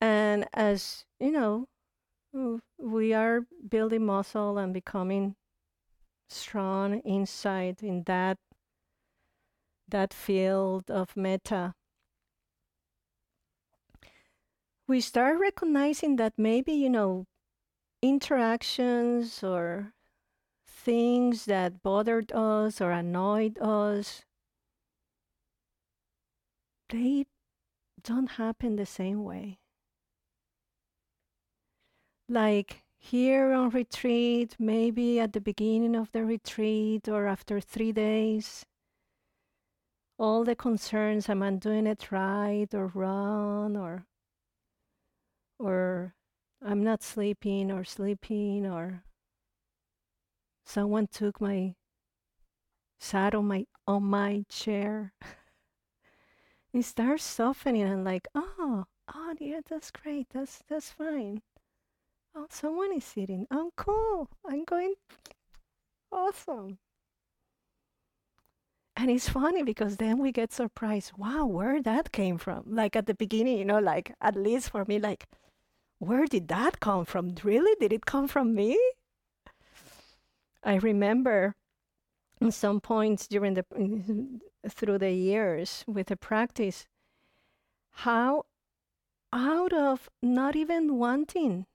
And 0.00 0.48
as 0.52 1.04
you 1.20 1.30
know, 1.30 1.68
we 2.78 3.12
are 3.14 3.42
building 3.68 4.06
muscle 4.06 4.58
and 4.58 4.74
becoming 4.74 5.36
strong 6.28 7.00
inside 7.00 7.82
in 7.82 8.04
that 8.04 8.38
that 9.88 10.14
field 10.14 10.90
of 10.90 11.16
metta. 11.16 11.74
we 14.92 15.00
start 15.00 15.38
recognizing 15.38 16.16
that 16.16 16.34
maybe 16.36 16.72
you 16.72 16.90
know 16.90 17.24
interactions 18.02 19.42
or 19.42 19.92
things 20.84 21.44
that 21.46 21.82
bothered 21.82 22.32
us 22.32 22.80
or 22.80 22.90
annoyed 22.90 23.58
us 23.60 24.24
they 26.92 27.24
don't 28.04 28.32
happen 28.32 28.76
the 28.76 28.84
same 28.84 29.24
way. 29.24 29.58
Like 32.28 32.82
here 32.98 33.52
on 33.52 33.70
retreat, 33.70 34.56
maybe 34.58 35.18
at 35.18 35.32
the 35.32 35.40
beginning 35.40 35.96
of 35.96 36.12
the 36.12 36.24
retreat 36.24 37.08
or 37.08 37.26
after 37.26 37.60
three 37.60 37.92
days, 37.92 38.66
all 40.18 40.44
the 40.44 40.54
concerns 40.54 41.28
am 41.30 41.42
I 41.42 41.52
doing 41.52 41.86
it 41.86 42.12
right 42.12 42.68
or 42.74 42.88
wrong? 42.88 43.76
or 43.76 44.06
or 45.58 46.14
I'm 46.60 46.84
not 46.84 47.02
sleeping 47.02 47.70
or 47.70 47.84
sleeping 47.84 48.66
or 48.66 49.04
someone 50.64 51.06
took 51.06 51.40
my 51.40 51.74
sat 52.98 53.34
on 53.34 53.46
my 53.46 53.66
on 53.86 54.04
my 54.04 54.44
chair. 54.48 55.12
it 56.72 56.84
starts 56.84 57.24
softening 57.24 57.82
and 57.82 58.04
like, 58.04 58.28
oh, 58.34 58.84
oh 59.14 59.34
yeah, 59.38 59.60
that's 59.68 59.90
great. 59.90 60.28
That's 60.32 60.62
that's 60.68 60.90
fine. 60.90 61.42
Oh, 62.34 62.46
someone 62.50 62.92
is 62.94 63.04
sitting. 63.04 63.46
Oh, 63.50 63.72
cool. 63.76 64.28
I'm 64.48 64.64
going. 64.64 64.94
Awesome. 66.10 66.78
And 68.96 69.10
it's 69.10 69.28
funny 69.28 69.62
because 69.62 69.96
then 69.96 70.18
we 70.18 70.32
get 70.32 70.52
surprised. 70.52 71.12
Wow, 71.16 71.46
where 71.46 71.82
that 71.82 72.12
came 72.12 72.38
from? 72.38 72.64
Like 72.66 72.94
at 72.94 73.06
the 73.06 73.14
beginning, 73.14 73.58
you 73.58 73.64
know, 73.64 73.78
like 73.80 74.14
at 74.20 74.36
least 74.36 74.70
for 74.70 74.84
me, 74.84 74.98
like, 74.98 75.26
where 75.98 76.26
did 76.26 76.48
that 76.48 76.80
come 76.80 77.04
from? 77.04 77.34
Really? 77.42 77.74
Did 77.80 77.92
it 77.92 78.06
come 78.06 78.28
from 78.28 78.54
me? 78.54 78.78
I 80.62 80.76
remember 80.76 81.56
at 82.40 82.54
some 82.54 82.80
points 82.80 83.26
during 83.26 83.54
the 83.54 83.64
through 84.68 84.98
the 84.98 85.12
years 85.12 85.84
with 85.86 86.08
the 86.08 86.16
practice 86.16 86.86
how 87.90 88.44
out 89.32 89.72
of 89.72 90.08
not 90.22 90.56
even 90.56 90.98
wanting 90.98 91.66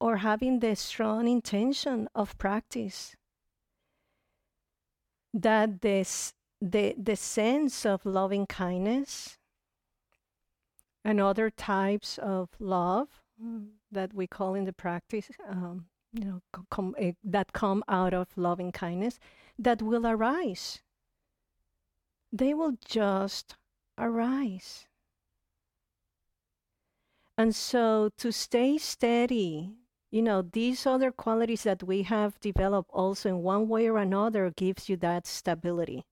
or 0.00 0.18
having 0.18 0.60
the 0.60 0.76
strong 0.76 1.26
intention 1.26 2.08
of 2.14 2.36
practice 2.38 3.16
that 5.32 5.80
this 5.80 6.32
the 6.60 6.94
the 6.98 7.16
sense 7.16 7.86
of 7.86 8.04
loving 8.04 8.46
kindness 8.46 9.38
and 11.04 11.20
other 11.20 11.50
types 11.50 12.18
of 12.18 12.48
love 12.58 13.22
that 13.90 14.12
we 14.12 14.26
call 14.26 14.54
in 14.54 14.64
the 14.64 14.72
practice 14.72 15.30
um, 15.48 15.86
you 16.12 16.24
know 16.24 16.42
com, 16.70 16.94
uh, 17.00 17.12
that 17.24 17.52
come 17.52 17.84
out 17.88 18.14
of 18.14 18.28
loving 18.36 18.72
kindness 18.72 19.18
that 19.58 19.82
will 19.82 20.06
arise. 20.06 20.82
They 22.32 22.54
will 22.54 22.76
just 22.84 23.56
arise. 23.96 24.86
And 27.36 27.54
so 27.54 28.10
to 28.18 28.32
stay 28.32 28.78
steady 28.78 29.78
you 30.10 30.22
know 30.22 30.42
these 30.42 30.86
other 30.86 31.12
qualities 31.12 31.64
that 31.64 31.82
we 31.82 32.02
have 32.02 32.40
developed 32.40 32.90
also 32.92 33.28
in 33.28 33.42
one 33.42 33.68
way 33.68 33.88
or 33.88 33.98
another 33.98 34.50
gives 34.50 34.88
you 34.88 34.96
that 34.96 35.26
stability. 35.26 36.04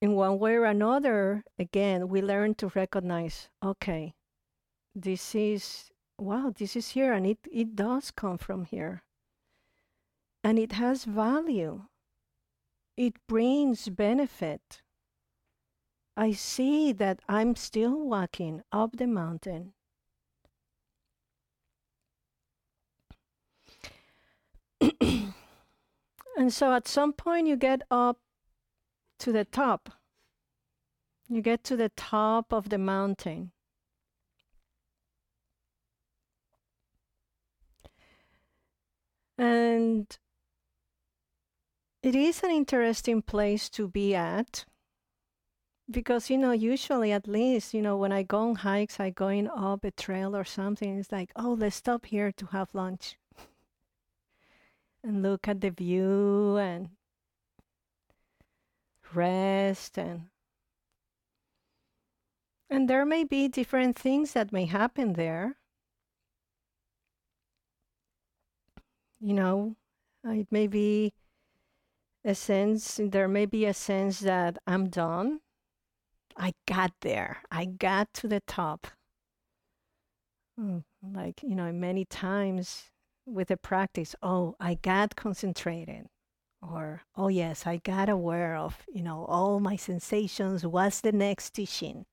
In 0.00 0.14
one 0.14 0.38
way 0.38 0.54
or 0.54 0.64
another 0.64 1.44
again 1.58 2.08
we 2.08 2.22
learn 2.22 2.54
to 2.56 2.68
recognize 2.74 3.48
okay 3.62 4.14
this 4.94 5.34
is 5.34 5.90
wow 6.18 6.52
this 6.56 6.76
is 6.76 6.90
here 6.90 7.12
and 7.12 7.26
it, 7.26 7.38
it 7.50 7.76
does 7.76 8.10
come 8.10 8.38
from 8.38 8.64
here 8.64 9.02
and 10.42 10.58
it 10.58 10.72
has 10.72 11.04
value 11.04 11.82
it 12.96 13.14
brings 13.26 13.88
benefit 13.88 14.82
i 16.16 16.32
see 16.32 16.92
that 16.92 17.20
i'm 17.28 17.54
still 17.54 17.98
walking 18.00 18.62
up 18.72 18.96
the 18.96 19.06
mountain 19.06 19.72
and 25.00 25.32
so 26.48 26.72
at 26.72 26.86
some 26.88 27.12
point 27.12 27.46
you 27.46 27.56
get 27.56 27.82
up 27.90 28.18
to 29.18 29.32
the 29.32 29.44
top. 29.44 29.90
You 31.28 31.42
get 31.42 31.64
to 31.64 31.76
the 31.76 31.90
top 31.90 32.52
of 32.52 32.70
the 32.70 32.78
mountain. 32.78 33.52
And 39.38 40.18
it 42.02 42.14
is 42.14 42.42
an 42.42 42.50
interesting 42.50 43.22
place 43.22 43.68
to 43.70 43.88
be 43.88 44.14
at 44.14 44.66
because, 45.90 46.28
you 46.28 46.36
know, 46.36 46.52
usually 46.52 47.12
at 47.12 47.26
least, 47.26 47.72
you 47.72 47.80
know, 47.80 47.96
when 47.96 48.12
I 48.12 48.22
go 48.22 48.50
on 48.50 48.56
hikes, 48.56 49.00
I 49.00 49.10
going 49.10 49.48
up 49.48 49.84
a 49.84 49.90
trail 49.90 50.36
or 50.36 50.44
something, 50.44 50.98
it's 50.98 51.12
like, 51.12 51.30
oh, 51.36 51.56
let's 51.58 51.76
stop 51.76 52.06
here 52.06 52.30
to 52.32 52.46
have 52.46 52.74
lunch 52.74 53.16
and 55.02 55.22
look 55.22 55.48
at 55.48 55.60
the 55.60 55.70
view 55.70 56.56
and 56.56 56.90
rest 59.14 59.96
and 59.98 60.28
and 62.70 62.90
there 62.90 63.06
may 63.06 63.24
be 63.24 63.48
different 63.48 63.98
things 63.98 64.34
that 64.34 64.52
may 64.52 64.66
happen 64.66 65.14
there 65.14 65.56
you 69.20 69.34
know 69.34 69.76
it 70.24 70.46
may 70.50 70.66
be 70.66 71.12
a 72.24 72.34
sense 72.34 73.00
there 73.02 73.28
may 73.28 73.46
be 73.46 73.64
a 73.64 73.74
sense 73.74 74.20
that 74.20 74.58
i'm 74.66 74.88
done 74.88 75.40
i 76.36 76.52
got 76.66 76.92
there 77.00 77.38
i 77.50 77.64
got 77.64 78.12
to 78.12 78.28
the 78.28 78.40
top 78.40 78.86
hmm, 80.56 80.78
like 81.02 81.42
you 81.42 81.54
know 81.54 81.72
many 81.72 82.04
times 82.04 82.90
with 83.28 83.48
the 83.48 83.56
practice, 83.56 84.14
oh, 84.22 84.56
I 84.58 84.74
got 84.74 85.16
concentrated. 85.16 86.06
Or, 86.60 87.02
oh, 87.16 87.28
yes, 87.28 87.66
I 87.66 87.76
got 87.76 88.08
aware 88.08 88.56
of, 88.56 88.84
you 88.92 89.02
know, 89.02 89.24
all 89.26 89.60
my 89.60 89.76
sensations. 89.76 90.66
What's 90.66 91.00
the 91.00 91.12
next 91.12 91.50
teaching? 91.50 92.04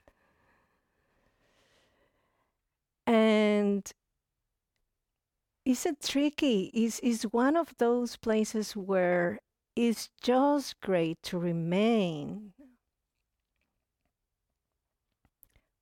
And 3.07 3.91
is 5.65 5.85
it 5.85 6.01
tricky? 6.01 6.71
Is 6.73 6.99
is 6.99 7.23
one 7.23 7.57
of 7.57 7.73
those 7.77 8.15
places 8.17 8.75
where 8.75 9.39
it's 9.75 10.09
just 10.21 10.79
great 10.79 11.21
to 11.23 11.39
remain 11.39 12.53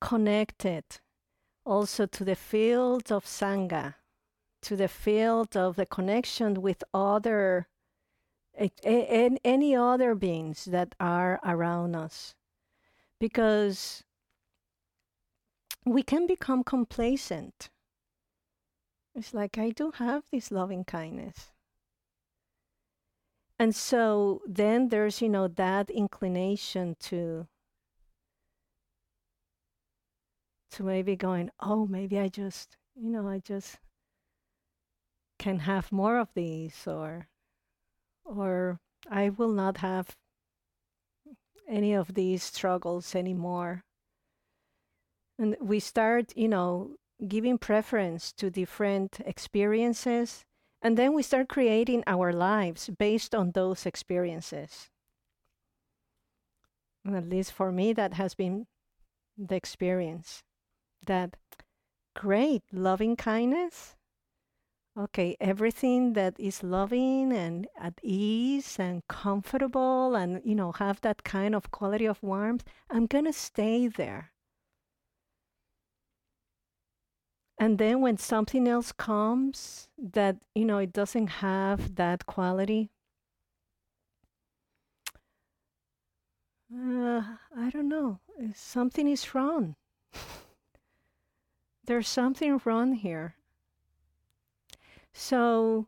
connected 0.00 0.84
also 1.64 2.06
to 2.06 2.24
the 2.24 2.34
field 2.34 3.12
of 3.12 3.24
Sangha 3.24 3.94
to 4.62 4.76
the 4.76 4.88
field 4.88 5.56
of 5.56 5.76
the 5.76 5.86
connection 5.86 6.62
with 6.62 6.82
other 6.94 7.68
any 8.84 9.76
other 9.76 10.14
beings 10.14 10.64
that 10.64 10.94
are 10.98 11.40
around 11.44 11.94
us 11.94 12.34
because 13.18 14.04
we 15.84 16.02
can 16.02 16.26
become 16.26 16.64
complacent 16.64 17.68
it's 19.14 19.34
like 19.34 19.58
i 19.58 19.70
do 19.70 19.92
have 19.92 20.22
this 20.30 20.50
loving 20.50 20.84
kindness 20.84 21.52
and 23.58 23.74
so 23.74 24.40
then 24.46 24.88
there's 24.88 25.22
you 25.22 25.28
know 25.28 25.48
that 25.48 25.90
inclination 25.90 26.96
to 27.00 27.46
to 30.70 30.82
maybe 30.82 31.14
going 31.16 31.50
oh 31.60 31.86
maybe 31.86 32.18
i 32.18 32.28
just 32.28 32.76
you 32.94 33.10
know 33.10 33.28
i 33.28 33.38
just 33.38 33.78
can 35.38 35.60
have 35.60 35.92
more 35.92 36.18
of 36.18 36.28
these 36.34 36.86
or 36.86 37.28
or 38.24 38.80
I 39.10 39.28
will 39.28 39.52
not 39.52 39.78
have 39.78 40.16
any 41.68 41.92
of 41.92 42.14
these 42.14 42.42
struggles 42.42 43.14
anymore. 43.14 43.84
And 45.38 45.56
we 45.60 45.80
start, 45.80 46.32
you 46.36 46.48
know, 46.48 46.96
giving 47.28 47.58
preference 47.58 48.32
to 48.34 48.50
different 48.50 49.20
experiences, 49.24 50.44
and 50.82 50.96
then 50.96 51.14
we 51.14 51.22
start 51.22 51.48
creating 51.48 52.04
our 52.06 52.32
lives 52.32 52.90
based 52.98 53.34
on 53.34 53.52
those 53.52 53.86
experiences. 53.86 54.90
And 57.04 57.16
at 57.16 57.28
least 57.28 57.52
for 57.52 57.70
me, 57.72 57.92
that 57.92 58.14
has 58.14 58.34
been 58.34 58.66
the 59.36 59.56
experience 59.56 60.42
that 61.06 61.36
Great. 62.14 62.62
Loving 62.72 63.16
kindness. 63.16 63.96
Okay, 64.96 65.36
everything 65.40 66.12
that 66.12 66.38
is 66.38 66.62
loving 66.62 67.32
and 67.32 67.66
at 67.76 67.94
ease 68.02 68.78
and 68.78 69.02
comfortable 69.08 70.14
and, 70.14 70.40
you 70.44 70.54
know, 70.54 70.70
have 70.70 71.00
that 71.00 71.24
kind 71.24 71.56
of 71.56 71.72
quality 71.72 72.06
of 72.06 72.22
warmth, 72.22 72.62
I'm 72.88 73.06
going 73.06 73.24
to 73.24 73.32
stay 73.32 73.88
there. 73.88 74.30
And 77.64 77.78
then 77.78 78.02
when 78.02 78.18
something 78.18 78.68
else 78.68 78.92
comes 78.92 79.88
that, 79.96 80.36
you 80.54 80.66
know, 80.66 80.76
it 80.76 80.92
doesn't 80.92 81.28
have 81.28 81.94
that 81.94 82.26
quality, 82.26 82.90
uh, 86.70 87.22
I 87.56 87.70
don't 87.70 87.88
know. 87.88 88.18
Something 88.54 89.08
is 89.08 89.34
wrong. 89.34 89.76
There's 91.86 92.06
something 92.06 92.60
wrong 92.66 92.96
here. 92.96 93.36
So, 95.14 95.86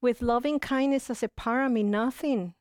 with 0.00 0.22
loving 0.22 0.58
kindness 0.58 1.10
as 1.10 1.22
a 1.22 1.28
parami, 1.28 1.84
nothing 1.84 2.54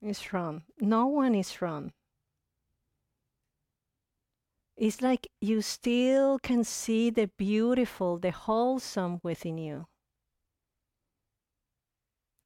is 0.00 0.32
wrong. 0.32 0.62
No 0.80 1.06
one 1.06 1.34
is 1.34 1.60
wrong. 1.60 1.92
It's 4.78 5.02
like 5.02 5.26
you 5.40 5.60
still 5.60 6.38
can 6.38 6.62
see 6.62 7.10
the 7.10 7.26
beautiful, 7.36 8.16
the 8.16 8.30
wholesome 8.30 9.18
within 9.24 9.58
you. 9.58 9.88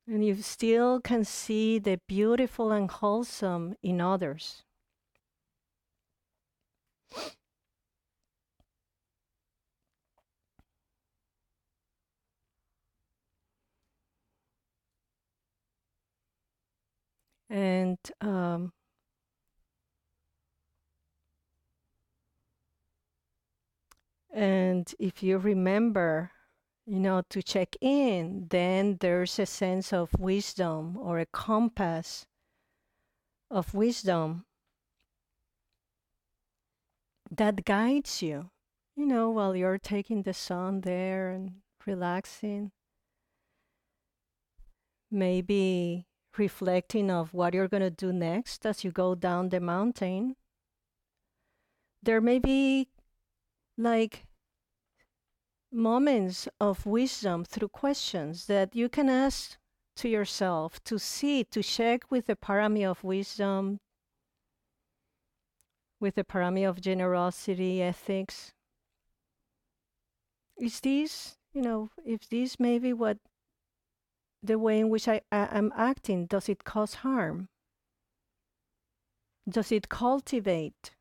And 0.06 0.24
you 0.24 0.36
still 0.36 0.98
can 1.02 1.24
see 1.24 1.78
the 1.78 2.00
beautiful 2.08 2.72
and 2.72 2.90
wholesome 2.90 3.76
in 3.82 4.00
others. 4.00 4.62
And 17.50 17.98
um, 18.22 18.72
and 24.32 24.94
if 24.98 25.22
you 25.22 25.38
remember, 25.38 26.30
you 26.86 26.98
know, 26.98 27.22
to 27.28 27.42
check 27.42 27.76
in, 27.80 28.46
then 28.48 28.96
there's 29.00 29.38
a 29.38 29.46
sense 29.46 29.92
of 29.92 30.10
wisdom 30.18 30.96
or 30.96 31.18
a 31.18 31.26
compass 31.26 32.26
of 33.50 33.74
wisdom 33.74 34.46
that 37.30 37.64
guides 37.64 38.22
you, 38.22 38.50
you 38.96 39.06
know, 39.06 39.30
while 39.30 39.54
you're 39.54 39.78
taking 39.78 40.22
the 40.22 40.34
sun 40.34 40.80
there 40.80 41.30
and 41.30 41.52
relaxing. 41.86 42.72
Maybe 45.10 46.06
reflecting 46.38 47.10
of 47.10 47.34
what 47.34 47.52
you're 47.52 47.68
going 47.68 47.82
to 47.82 47.90
do 47.90 48.14
next 48.14 48.64
as 48.64 48.82
you 48.82 48.90
go 48.90 49.14
down 49.14 49.50
the 49.50 49.60
mountain. 49.60 50.36
There 52.02 52.22
may 52.22 52.38
be 52.38 52.88
like 53.76 54.26
moments 55.72 56.48
of 56.60 56.84
wisdom 56.84 57.44
through 57.44 57.68
questions 57.68 58.46
that 58.46 58.76
you 58.76 58.88
can 58.88 59.08
ask 59.08 59.56
to 59.96 60.08
yourself 60.08 60.82
to 60.84 60.98
see, 60.98 61.44
to 61.44 61.62
check 61.62 62.10
with 62.10 62.26
the 62.26 62.36
parami 62.36 62.84
of 62.88 63.02
wisdom, 63.02 63.80
with 66.00 66.14
the 66.14 66.24
parami 66.24 66.68
of 66.68 66.80
generosity, 66.80 67.82
ethics. 67.82 68.52
Is 70.58 70.80
this, 70.80 71.36
you 71.52 71.62
know, 71.62 71.90
if 72.04 72.28
this 72.28 72.60
maybe 72.60 72.92
what 72.92 73.18
the 74.42 74.58
way 74.58 74.80
in 74.80 74.88
which 74.88 75.08
I, 75.08 75.20
I 75.30 75.56
am 75.56 75.72
acting, 75.76 76.26
does 76.26 76.48
it 76.48 76.64
cause 76.64 76.94
harm? 76.94 77.48
Does 79.48 79.72
it 79.72 79.88
cultivate 79.88 80.92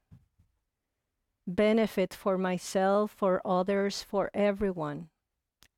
benefit 1.48 2.14
for 2.14 2.38
myself, 2.38 3.12
for 3.12 3.42
others, 3.46 4.04
for 4.04 4.30
everyone, 4.34 5.10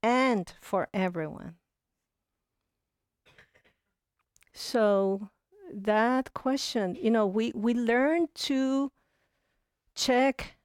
and 0.01 0.53
for 0.61 0.87
everyone? 0.93 1.55
So 4.53 5.29
that 5.73 6.33
question, 6.33 6.95
you 6.95 7.09
know, 7.09 7.25
we, 7.25 7.51
we 7.55 7.73
learn 7.73 8.27
to 8.35 8.91
check, 9.95 10.55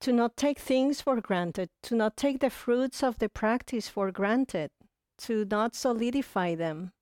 to 0.00 0.12
not 0.12 0.36
take 0.36 0.58
things 0.58 1.00
for 1.00 1.20
granted, 1.20 1.68
to 1.82 1.94
not 1.94 2.16
take 2.16 2.40
the 2.40 2.50
fruits 2.50 3.02
of 3.02 3.18
the 3.18 3.28
practice 3.28 3.88
for 3.88 4.10
granted 4.10 4.70
to 5.18 5.44
not 5.50 5.74
solidify 5.74 6.54
them. 6.54 6.92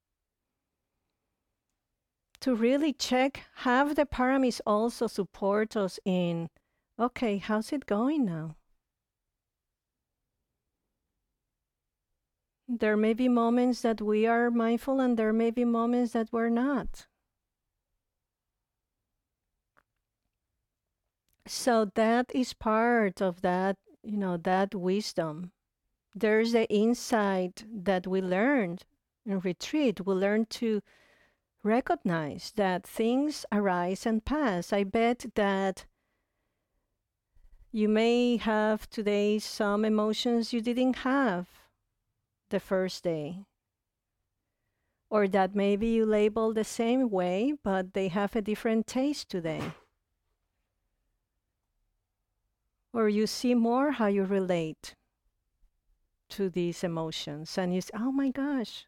To 2.41 2.55
really 2.55 2.93
check, 2.93 3.45
have 3.57 3.97
the 3.97 4.07
paramis 4.07 4.61
also 4.67 5.07
support 5.07 5.77
us 5.77 5.99
in, 6.05 6.49
okay, 6.99 7.39
how's 7.39 7.73
it 7.73 7.87
going 7.87 8.25
now? 8.25 8.57
There 12.69 12.97
may 12.97 13.15
be 13.15 13.29
moments 13.29 13.83
that 13.83 14.01
we 14.01 14.27
are 14.27 14.51
mindful, 14.51 15.01
and 15.01 15.17
there 15.17 15.33
may 15.33 15.51
be 15.51 15.65
moments 15.65 16.13
that 16.13 16.29
we're 16.33 16.49
not. 16.49 17.07
So 21.47 21.85
that 21.95 22.35
is 22.35 22.53
part 22.53 23.23
of 23.23 23.41
that, 23.43 23.77
you 24.03 24.17
know, 24.17 24.37
that 24.37 24.75
wisdom 24.75 25.53
there's 26.17 26.53
the 26.53 26.67
insight 26.73 27.65
that 27.71 28.07
we 28.07 28.23
learned 28.23 28.85
in 29.27 29.39
retreat. 29.41 30.07
We 30.07 30.15
learn 30.15 30.47
to 30.47 30.81
recognize 31.67 32.53
that 32.57 32.87
things 32.87 33.45
arise 33.53 34.07
and 34.07 34.25
pass. 34.25 34.73
I 34.73 34.85
bet 34.85 35.27
that 35.35 35.85
you 37.73 37.89
may 37.89 38.39
have 38.39 38.89
today 38.89 39.39
some 39.39 39.85
emotions 39.85 40.53
you 40.53 40.63
didn't 40.63 40.99
have 40.99 41.49
the 42.49 42.61
first 42.61 43.05
day. 43.05 43.45
Or 45.11 45.29
that 45.29 45.55
maybe 45.55 45.89
you 45.89 46.07
label 46.07 46.53
the 46.53 46.65
same 46.65 47.11
way, 47.11 47.55
but 47.63 47.93
they 47.93 48.09
have 48.09 48.35
a 48.35 48.43
different 48.43 48.87
taste 48.87 49.29
today. 49.29 49.73
Or 52.93 53.09
you 53.09 53.27
see 53.27 53.55
more 53.55 53.93
how 53.93 54.07
you 54.07 54.25
relate 54.25 54.95
to 56.31 56.49
these 56.49 56.83
emotions 56.83 57.59
and 57.59 57.75
you 57.75 57.81
say, 57.81 57.91
oh 57.95 58.11
my 58.11 58.31
gosh, 58.31 58.87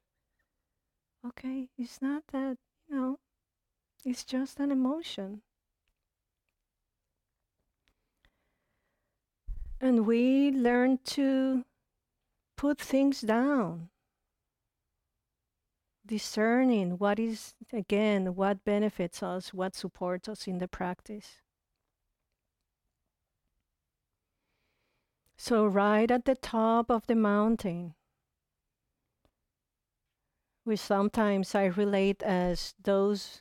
okay, 1.27 1.69
it's 1.77 2.01
not 2.01 2.23
that, 2.33 2.57
know, 2.89 3.19
it's 4.05 4.25
just 4.25 4.61
an 4.61 4.71
emotion. 4.71 5.43
And 9.81 10.07
we 10.07 10.51
learn 10.51 10.99
to 11.05 11.65
put 12.57 12.81
things 12.81 13.21
down, 13.21 13.91
discerning 16.05 16.99
what 16.99 17.21
is, 17.21 17.55
again, 17.73 18.35
what 18.35 18.65
benefits 18.65 19.23
us, 19.23 19.55
what 19.55 19.77
supports 19.77 20.29
us 20.29 20.49
in 20.49 20.59
the 20.59 20.67
practice. 20.67 21.43
So, 25.37 25.65
right 25.67 26.11
at 26.11 26.25
the 26.25 26.35
top 26.35 26.91
of 26.91 27.07
the 27.07 27.15
mountain, 27.15 27.95
which 30.69 30.81
sometimes 30.81 31.55
I 31.55 31.65
relate 31.65 32.23
as 32.23 32.75
those 32.83 33.41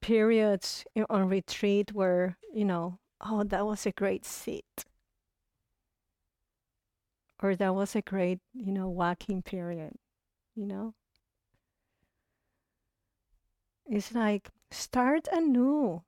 periods 0.00 0.84
on 1.10 1.28
retreat 1.28 1.92
where, 1.92 2.38
you 2.52 2.64
know, 2.64 3.00
oh, 3.20 3.42
that 3.42 3.66
was 3.66 3.84
a 3.84 3.90
great 3.90 4.24
sit. 4.24 4.84
Or 7.42 7.56
that 7.56 7.74
was 7.74 7.96
a 7.96 8.00
great, 8.00 8.38
you 8.52 8.70
know, 8.70 8.88
walking 8.88 9.42
period, 9.42 9.94
you 10.54 10.66
know? 10.66 10.94
It's 13.86 14.14
like 14.14 14.50
start 14.70 15.26
anew, 15.32 16.04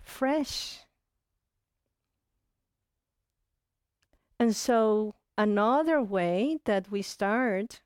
fresh 0.00 0.86
And 4.40 4.56
so, 4.56 5.16
another 5.36 6.02
way 6.02 6.60
that 6.64 6.90
we 6.90 7.02
start 7.02 7.82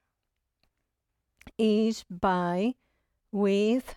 is 1.58 2.04
by 2.10 2.74
with 3.30 3.94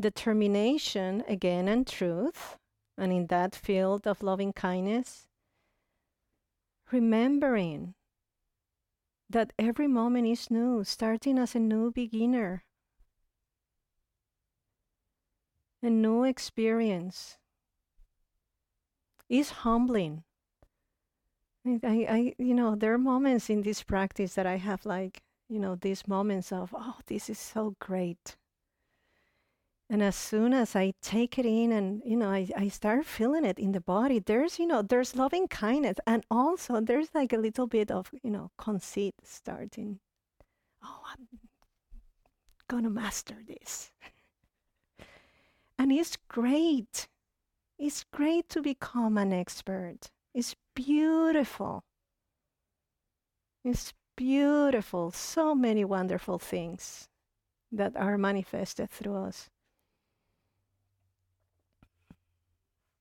determination 0.00 1.24
again 1.28 1.68
and 1.68 1.86
truth, 1.86 2.56
and 2.98 3.12
in 3.12 3.26
that 3.26 3.54
field 3.54 4.06
of 4.06 4.22
loving 4.22 4.52
kindness, 4.52 5.28
remembering 6.90 7.94
that 9.28 9.52
every 9.58 9.88
moment 9.88 10.26
is 10.26 10.50
new, 10.50 10.84
starting 10.84 11.38
as 11.38 11.54
a 11.54 11.58
new 11.58 11.90
beginner, 11.90 12.64
a 15.82 15.90
new 15.90 16.24
experience, 16.24 17.38
is 19.28 19.50
humbling. 19.50 20.22
I, 21.66 22.06
I, 22.08 22.34
you 22.38 22.54
know, 22.54 22.76
there 22.76 22.92
are 22.94 22.98
moments 22.98 23.50
in 23.50 23.62
this 23.62 23.82
practice 23.82 24.34
that 24.34 24.46
I 24.46 24.56
have 24.58 24.86
like, 24.86 25.22
you 25.48 25.58
know, 25.58 25.76
these 25.76 26.08
moments 26.08 26.52
of, 26.52 26.74
oh, 26.76 26.96
this 27.06 27.30
is 27.30 27.38
so 27.38 27.74
great. 27.80 28.36
And 29.88 30.02
as 30.02 30.16
soon 30.16 30.52
as 30.52 30.74
I 30.74 30.94
take 31.00 31.38
it 31.38 31.46
in 31.46 31.70
and, 31.70 32.02
you 32.04 32.16
know, 32.16 32.28
I, 32.28 32.48
I 32.56 32.68
start 32.68 33.06
feeling 33.06 33.44
it 33.44 33.58
in 33.58 33.70
the 33.70 33.80
body, 33.80 34.18
there's, 34.18 34.58
you 34.58 34.66
know, 34.66 34.82
there's 34.82 35.14
loving 35.14 35.46
kindness. 35.46 35.98
And 36.06 36.24
also 36.28 36.80
there's 36.80 37.08
like 37.14 37.32
a 37.32 37.38
little 37.38 37.68
bit 37.68 37.92
of, 37.92 38.10
you 38.24 38.30
know, 38.30 38.50
conceit 38.58 39.14
starting. 39.22 40.00
Oh, 40.82 41.02
I'm 41.12 41.28
going 42.68 42.82
to 42.82 42.90
master 42.90 43.36
this. 43.46 43.92
and 45.78 45.92
it's 45.92 46.16
great. 46.28 47.06
It's 47.78 48.04
great 48.12 48.48
to 48.48 48.62
become 48.62 49.16
an 49.16 49.32
expert. 49.32 50.10
It's 50.34 50.56
beautiful. 50.74 51.84
It's 53.64 53.92
beautiful. 54.16 55.10
So 55.10 55.54
many 55.54 55.84
wonderful 55.84 56.38
things 56.38 57.08
that 57.70 57.96
are 57.96 58.18
manifested 58.18 58.90
through 58.90 59.16
us. 59.16 59.50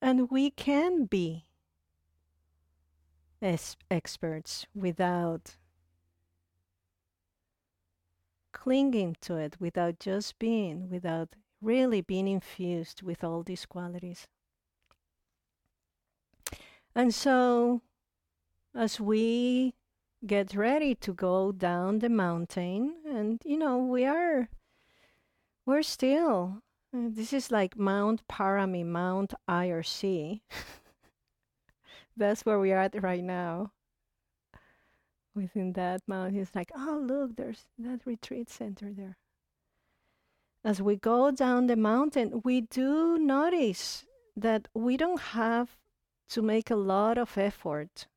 And 0.02 0.30
we 0.30 0.52
can 0.52 1.06
be 1.06 1.46
as 3.42 3.76
experts 3.90 4.66
without 4.76 5.56
clinging 8.52 9.16
to 9.22 9.38
it, 9.38 9.56
without 9.60 10.00
just 10.00 10.38
being, 10.40 10.90
without 10.90 11.30
really 11.62 12.02
being 12.02 12.28
infused 12.28 13.02
with 13.02 13.24
all 13.24 13.44
these 13.44 13.66
qualities. 13.66 14.28
And 16.94 17.14
so, 17.14 17.82
as 18.74 19.00
we 19.00 19.74
get 20.26 20.56
ready 20.56 20.96
to 20.96 21.14
go 21.14 21.52
down 21.52 22.00
the 22.00 22.10
mountain, 22.10 22.96
and 23.08 23.42
you 23.46 23.58
know, 23.58 23.78
we 23.78 24.06
are, 24.06 24.50
we're 25.66 25.84
still 25.84 26.62
uh, 26.96 27.10
this 27.10 27.34
is 27.34 27.52
like 27.52 27.78
Mount 27.78 28.26
Parami, 28.28 28.86
Mount 28.86 29.34
IRC. 29.50 30.40
That's 32.18 32.46
where 32.46 32.60
we 32.60 32.72
are 32.72 32.80
at 32.80 33.02
right 33.04 33.24
now. 33.24 33.72
Within 35.36 35.74
that 35.74 36.02
mountain, 36.08 36.40
it's 36.40 36.56
like, 36.56 36.72
oh, 36.74 37.04
look, 37.04 37.36
there's 37.36 37.66
that 37.78 38.06
retreat 38.06 38.50
center 38.50 38.92
there. 38.94 39.18
As 40.64 40.82
we 40.82 40.96
go 40.96 41.32
down 41.32 41.68
the 41.68 41.76
mountain, 41.76 42.42
we 42.46 42.62
do 42.62 43.18
notice 43.18 44.06
that 44.38 44.70
we 44.74 44.96
don't 44.96 45.20
have 45.20 45.78
to 46.30 46.42
make 46.42 46.72
a 46.72 46.76
lot 46.76 47.18
of 47.18 47.38
effort 47.38 48.08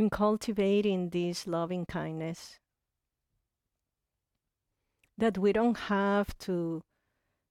in 0.00 0.10
cultivating 0.10 1.10
this 1.10 1.46
loving 1.46 1.86
kindness. 1.86 2.58
That 5.18 5.38
we 5.38 5.52
don't 5.52 5.76
have 5.76 6.36
to 6.46 6.82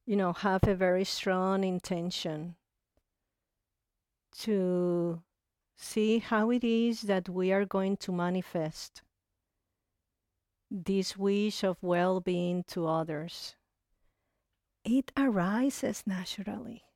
you 0.10 0.16
know, 0.16 0.34
have 0.34 0.64
a 0.68 0.74
very 0.74 1.06
strong 1.06 1.64
intention 1.64 2.56
to 4.40 5.22
see 5.78 6.18
how 6.18 6.50
it 6.50 6.64
is 6.64 7.02
that 7.04 7.30
we 7.30 7.52
are 7.52 7.64
going 7.64 7.96
to 7.98 8.12
manifest 8.12 9.04
this 10.72 11.16
wish 11.16 11.64
of 11.64 11.78
well 11.84 12.20
being 12.20 12.64
to 12.64 12.88
others. 12.88 13.56
It 14.84 15.12
arises 15.16 16.02
naturally. 16.08 16.89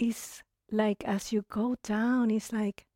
It's 0.00 0.42
like 0.72 1.04
as 1.04 1.30
you 1.30 1.44
go 1.50 1.76
down, 1.82 2.30
it's 2.30 2.54
like 2.54 2.86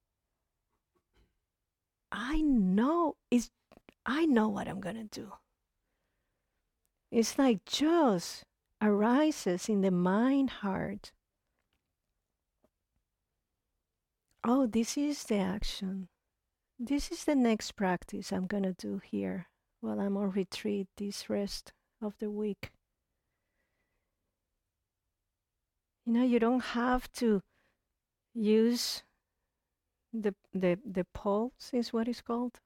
I 2.11 2.41
know 2.41 3.17
is 3.31 3.51
I 4.07 4.25
know 4.25 4.49
what 4.49 4.69
I'm 4.69 4.81
gonna 4.81 5.05
do. 5.05 5.33
It's 7.11 7.39
like 7.39 7.67
just 7.67 8.45
arises 8.81 9.69
in 9.69 9.83
the 9.83 9.91
mind 9.91 10.49
heart. 10.65 11.13
Oh, 14.43 14.67
this 14.67 14.97
is 14.97 15.25
the 15.25 15.37
action. 15.37 16.09
This 16.79 17.13
is 17.13 17.25
the 17.25 17.35
next 17.35 17.73
practice 17.73 18.33
I'm 18.33 18.47
gonna 18.47 18.73
do 18.73 18.99
here 19.05 19.49
while 19.81 20.01
I'm 20.01 20.17
on 20.17 20.31
retreat 20.31 20.89
this 20.97 21.29
rest 21.29 21.75
of 22.01 22.17
the 22.19 22.31
week. 22.31 22.71
You 26.07 26.13
know, 26.13 26.23
you 26.23 26.39
don't 26.39 26.61
have 26.61 27.11
to 27.15 27.43
use 28.35 29.03
the 30.13 30.35
the 30.53 30.79
the 30.85 31.05
poles 31.13 31.71
is 31.73 31.93
what 31.93 32.09
it's 32.09 32.21
called. 32.21 32.61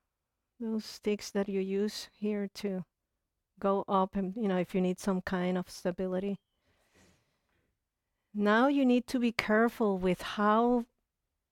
Those 0.61 0.85
sticks 0.85 1.31
that 1.31 1.48
you 1.48 1.61
use 1.61 2.09
here 2.12 2.48
to 2.55 2.85
go 3.61 3.85
up 3.88 4.16
and 4.16 4.35
you 4.37 4.48
know 4.48 4.59
if 4.59 4.74
you 4.74 4.81
need 4.81 4.98
some 4.98 5.22
kind 5.22 5.57
of 5.57 5.70
stability. 5.70 6.38
Now 8.35 8.68
you 8.68 8.85
need 8.85 9.07
to 9.09 9.18
be 9.18 9.33
careful 9.33 9.98
with 9.98 10.22
how 10.22 10.85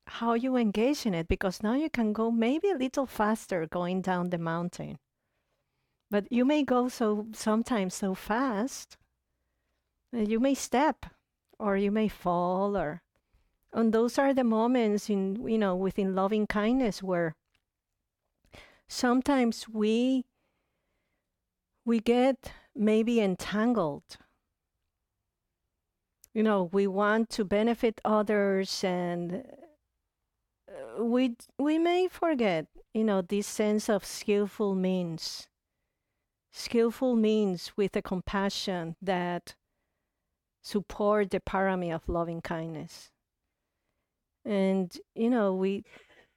how 0.07 0.35
you 0.35 0.57
engage 0.57 1.07
in 1.07 1.15
it 1.15 1.29
because 1.29 1.63
now 1.63 1.75
you 1.75 1.91
can 1.91 2.13
go 2.13 2.31
maybe 2.31 2.71
a 2.71 2.77
little 2.77 3.07
faster 3.07 3.67
going 3.67 4.03
down 4.03 4.31
the 4.31 4.39
mountain. 4.39 4.99
But 6.11 6.31
you 6.31 6.45
may 6.45 6.63
go 6.63 6.89
so 6.89 7.27
sometimes 7.33 7.95
so 7.95 8.15
fast 8.15 8.97
that 10.13 10.29
you 10.29 10.39
may 10.39 10.55
step 10.55 11.07
or 11.59 11.77
you 11.77 11.91
may 11.91 12.09
fall 12.09 12.77
or 12.77 13.03
and 13.73 13.93
those 13.93 14.19
are 14.19 14.33
the 14.33 14.45
moments 14.45 15.11
in 15.11 15.47
you 15.47 15.59
know 15.59 15.77
within 15.77 16.15
loving 16.15 16.47
kindness 16.47 17.03
where 17.03 17.35
sometimes 18.89 19.69
we 19.69 20.25
we 21.85 22.01
get 22.01 22.53
maybe 22.75 23.21
entangled. 23.21 24.19
You 26.35 26.43
know 26.43 26.69
we 26.71 26.87
want 26.87 27.31
to 27.31 27.45
benefit 27.45 28.01
others 28.05 28.85
and 28.85 29.43
uh, 30.69 31.03
we 31.03 31.37
we 31.59 31.79
may 31.79 32.09
forget 32.09 32.67
you 32.93 33.05
know 33.05 33.23
this 33.23 33.47
sense 33.47 33.89
of 33.89 34.05
skillful 34.05 34.75
means 34.75 35.49
skillful 36.53 37.17
means 37.17 37.73
with 37.77 37.97
a 37.97 38.03
compassion 38.03 38.97
that 39.01 39.55
support 40.67 41.31
the 41.31 41.39
parami 41.39 41.95
of 41.95 42.09
loving 42.09 42.41
kindness. 42.41 43.13
And 44.45 44.97
you 45.15 45.31
know 45.31 45.55
we 45.55 45.85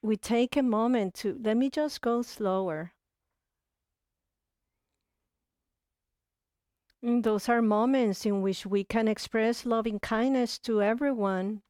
we 0.04 0.18
take 0.18 0.56
a 0.56 0.62
moment 0.62 1.16
to 1.16 1.40
let 1.44 1.58
me 1.58 1.70
just 1.72 2.02
go 2.02 2.22
slower. 2.22 2.94
And 7.02 7.24
those 7.24 7.50
are 7.50 7.62
moments 7.62 8.26
in 8.26 8.42
which 8.44 8.66
we 8.66 8.84
can 8.84 9.08
express 9.08 9.66
loving 9.66 10.00
kindness 10.00 10.60
to 10.60 10.82
everyone. 10.82 11.64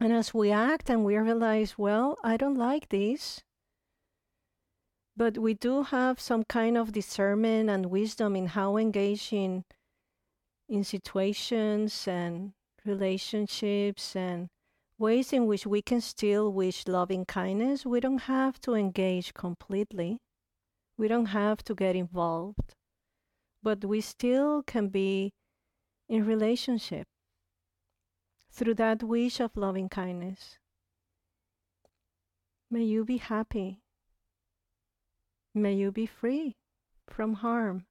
And 0.00 0.12
as 0.12 0.34
we 0.34 0.50
act 0.50 0.90
and 0.90 1.04
we 1.04 1.16
realize 1.16 1.78
well 1.78 2.18
i 2.24 2.36
don't 2.36 2.58
like 2.58 2.88
this 2.88 3.42
but 5.16 5.38
we 5.38 5.54
do 5.54 5.84
have 5.84 6.20
some 6.20 6.42
kind 6.42 6.76
of 6.76 6.92
discernment 6.92 7.70
and 7.70 7.86
wisdom 7.86 8.34
in 8.34 8.48
how 8.48 8.76
engaging 8.76 9.64
in 10.68 10.84
situations 10.84 12.08
and 12.08 12.52
relationships 12.84 14.16
and 14.16 14.48
ways 14.98 15.32
in 15.32 15.46
which 15.46 15.66
we 15.66 15.82
can 15.82 16.00
still 16.00 16.52
wish 16.52 16.86
loving 16.86 17.24
kindness. 17.24 17.84
We 17.84 18.00
don't 18.00 18.22
have 18.22 18.60
to 18.62 18.74
engage 18.74 19.34
completely, 19.34 20.18
we 20.96 21.08
don't 21.08 21.26
have 21.26 21.62
to 21.64 21.74
get 21.74 21.96
involved, 21.96 22.74
but 23.62 23.84
we 23.84 24.00
still 24.00 24.62
can 24.62 24.88
be 24.88 25.32
in 26.08 26.26
relationship 26.26 27.06
through 28.50 28.74
that 28.74 29.02
wish 29.02 29.40
of 29.40 29.56
loving 29.56 29.88
kindness. 29.88 30.58
May 32.70 32.84
you 32.84 33.04
be 33.04 33.18
happy. 33.18 33.80
May 35.54 35.74
you 35.74 35.92
be 35.92 36.06
free 36.06 36.56
from 37.08 37.34
harm. 37.34 37.86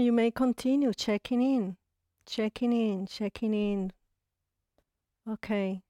You 0.00 0.12
may 0.12 0.30
continue 0.30 0.92
checking 0.92 1.42
in, 1.42 1.76
checking 2.26 2.72
in, 2.72 3.06
checking 3.06 3.54
in. 3.54 3.92
Okay. 5.28 5.82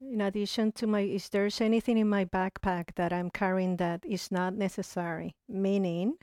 In 0.00 0.20
addition 0.20 0.72
to 0.72 0.86
my, 0.86 1.00
is 1.00 1.28
there's 1.28 1.60
anything 1.60 1.98
in 1.98 2.08
my 2.08 2.24
backpack 2.24 2.94
that 2.94 3.12
I'm 3.12 3.30
carrying 3.30 3.76
that 3.78 4.04
is 4.04 4.30
not 4.30 4.54
necessary? 4.54 5.34
Meaning, 5.48 6.14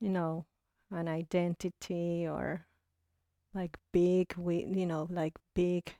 you 0.00 0.10
know, 0.10 0.44
an 0.90 1.08
identity 1.08 2.26
or 2.28 2.66
like 3.54 3.78
big, 3.92 4.34
you 4.36 4.86
know, 4.86 5.08
like 5.10 5.34
big 5.54 5.94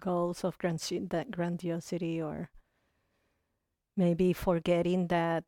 goals 0.00 0.44
of 0.44 0.58
grand- 0.58 1.08
that 1.10 1.30
grandiosity 1.30 2.20
or 2.20 2.50
maybe 3.96 4.32
forgetting 4.32 5.08
that 5.08 5.44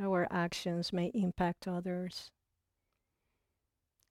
our 0.00 0.26
actions 0.30 0.92
may 0.92 1.10
impact 1.14 1.66
others. 1.68 2.30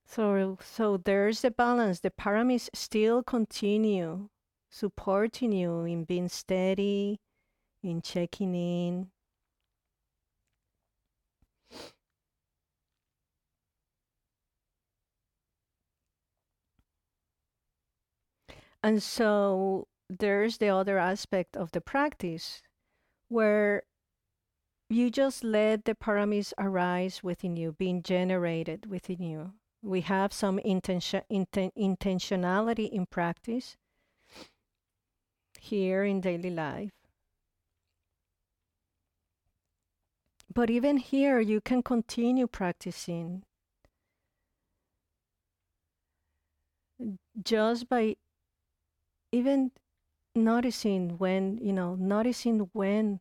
So, 0.05 0.57
so 0.61 0.97
there's 0.97 1.41
the 1.41 1.51
balance. 1.51 1.99
The 1.99 2.11
paramis 2.11 2.69
still 2.73 3.23
continue 3.23 4.29
supporting 4.69 5.51
you 5.51 5.83
in 5.83 6.05
being 6.05 6.29
steady, 6.29 7.19
in 7.83 8.01
checking 8.01 8.55
in. 8.55 9.11
And 18.83 19.03
so 19.03 19.87
there's 20.09 20.57
the 20.57 20.69
other 20.69 20.97
aspect 20.97 21.57
of 21.57 21.71
the 21.71 21.81
practice 21.81 22.61
where 23.27 23.83
you 24.89 25.09
just 25.09 25.43
let 25.43 25.85
the 25.85 25.95
paramis 25.95 26.53
arise 26.57 27.21
within 27.21 27.57
you, 27.57 27.73
being 27.73 28.01
generated 28.01 28.85
within 28.89 29.21
you. 29.21 29.53
We 29.81 30.01
have 30.01 30.33
some 30.33 30.59
intention, 30.59 31.21
inten, 31.31 31.71
intentionality 31.77 32.89
in 32.89 33.05
practice 33.05 33.77
here 35.59 36.03
in 36.03 36.21
daily 36.21 36.49
life. 36.49 36.91
But 40.53 40.69
even 40.69 40.97
here, 40.97 41.39
you 41.39 41.61
can 41.61 41.83
continue 41.83 42.47
practicing 42.47 43.43
just 47.43 47.87
by 47.89 48.15
even 49.31 49.71
noticing 50.33 51.17
when, 51.17 51.59
you 51.61 51.73
know, 51.73 51.95
noticing 51.95 52.69
when 52.73 53.19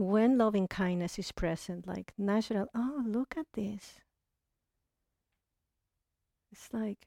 when 0.00 0.38
loving 0.38 0.66
kindness 0.66 1.18
is 1.18 1.30
present, 1.32 1.86
like 1.86 2.12
natural, 2.16 2.66
oh, 2.74 3.04
look 3.06 3.34
at 3.36 3.46
this. 3.52 4.00
It's 6.50 6.68
like 6.72 7.06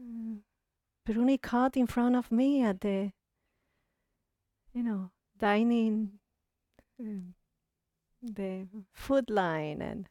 mm, 0.00 0.40
Bruni 1.06 1.38
caught 1.38 1.76
in 1.76 1.86
front 1.86 2.16
of 2.16 2.30
me 2.32 2.62
at 2.62 2.80
the, 2.80 3.12
you 4.74 4.82
know, 4.82 5.10
dining, 5.38 6.18
um, 7.00 7.34
the 8.22 8.66
food 8.92 9.30
line, 9.30 9.80
and 9.80 10.08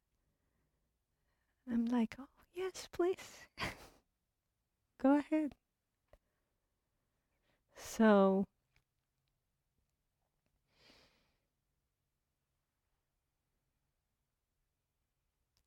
I'm 1.72 1.86
like, 1.86 2.16
oh, 2.20 2.28
yes, 2.54 2.88
please. 2.92 3.46
Go 5.02 5.18
ahead. 5.18 5.54
So, 7.76 8.46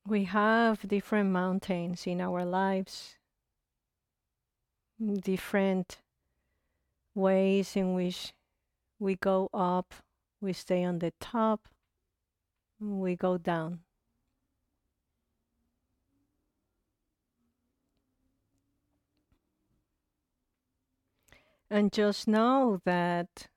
we 0.07 0.25
have 0.25 0.87
different 0.87 1.31
mountains 1.31 2.05
in 2.05 2.21
our 2.21 2.45
lives, 2.45 3.15
mm, 5.01 5.19
different 5.21 5.99
ways 7.15 7.75
in 7.75 7.95
which 7.95 8.33
we 8.99 9.15
go 9.15 9.49
up, 9.53 9.93
we 10.41 10.53
stay 10.53 10.83
on 10.83 10.99
the 10.99 11.11
top, 11.19 11.67
mm, 12.81 12.99
we 12.99 13.15
go 13.15 13.37
down. 13.37 13.79
And 21.67 21.91
just 21.91 22.27
know 22.27 22.79
that 22.85 23.47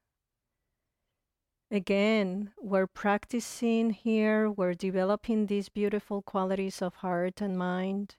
again, 1.70 2.52
we're 2.60 2.86
practicing 2.86 3.90
here, 3.90 4.50
we're 4.50 4.74
developing 4.74 5.46
these 5.46 5.68
beautiful 5.68 6.22
qualities 6.22 6.80
of 6.82 6.96
heart 6.96 7.40
and 7.40 7.58
mind. 7.58 8.16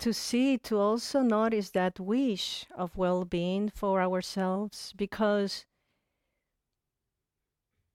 To 0.00 0.12
see, 0.14 0.56
to 0.58 0.78
also 0.78 1.20
notice 1.20 1.70
that 1.70 2.00
wish 2.00 2.66
of 2.74 2.96
well 2.96 3.24
being 3.24 3.68
for 3.68 4.00
ourselves, 4.00 4.94
because 4.96 5.66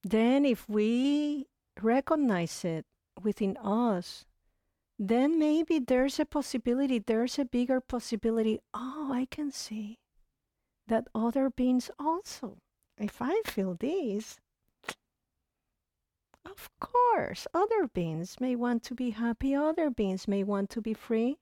then 0.03 0.45
if 0.45 0.69
we 0.69 1.47
recognize 1.81 2.63
it 2.63 2.85
within 3.23 3.57
us, 3.57 4.25
then 4.99 5.39
maybe 5.39 5.79
there's 5.79 6.19
a 6.19 6.25
possibility, 6.25 6.99
there's 6.99 7.39
a 7.39 7.45
bigger 7.45 7.81
possibility. 7.81 8.59
Oh, 8.73 9.09
I 9.11 9.25
can 9.25 9.51
see 9.51 9.97
that 10.87 11.07
other 11.13 11.49
beings 11.49 11.89
also, 11.99 12.57
if 12.97 13.21
I 13.21 13.41
feel 13.45 13.75
this, 13.75 14.39
of 16.45 16.69
course, 16.79 17.47
other 17.53 17.87
beings 17.87 18.37
may 18.39 18.55
want 18.55 18.83
to 18.83 18.95
be 18.95 19.11
happy, 19.11 19.55
other 19.55 19.89
beings 19.89 20.27
may 20.27 20.43
want 20.43 20.69
to 20.71 20.81
be 20.81 20.93
free. 20.93 21.37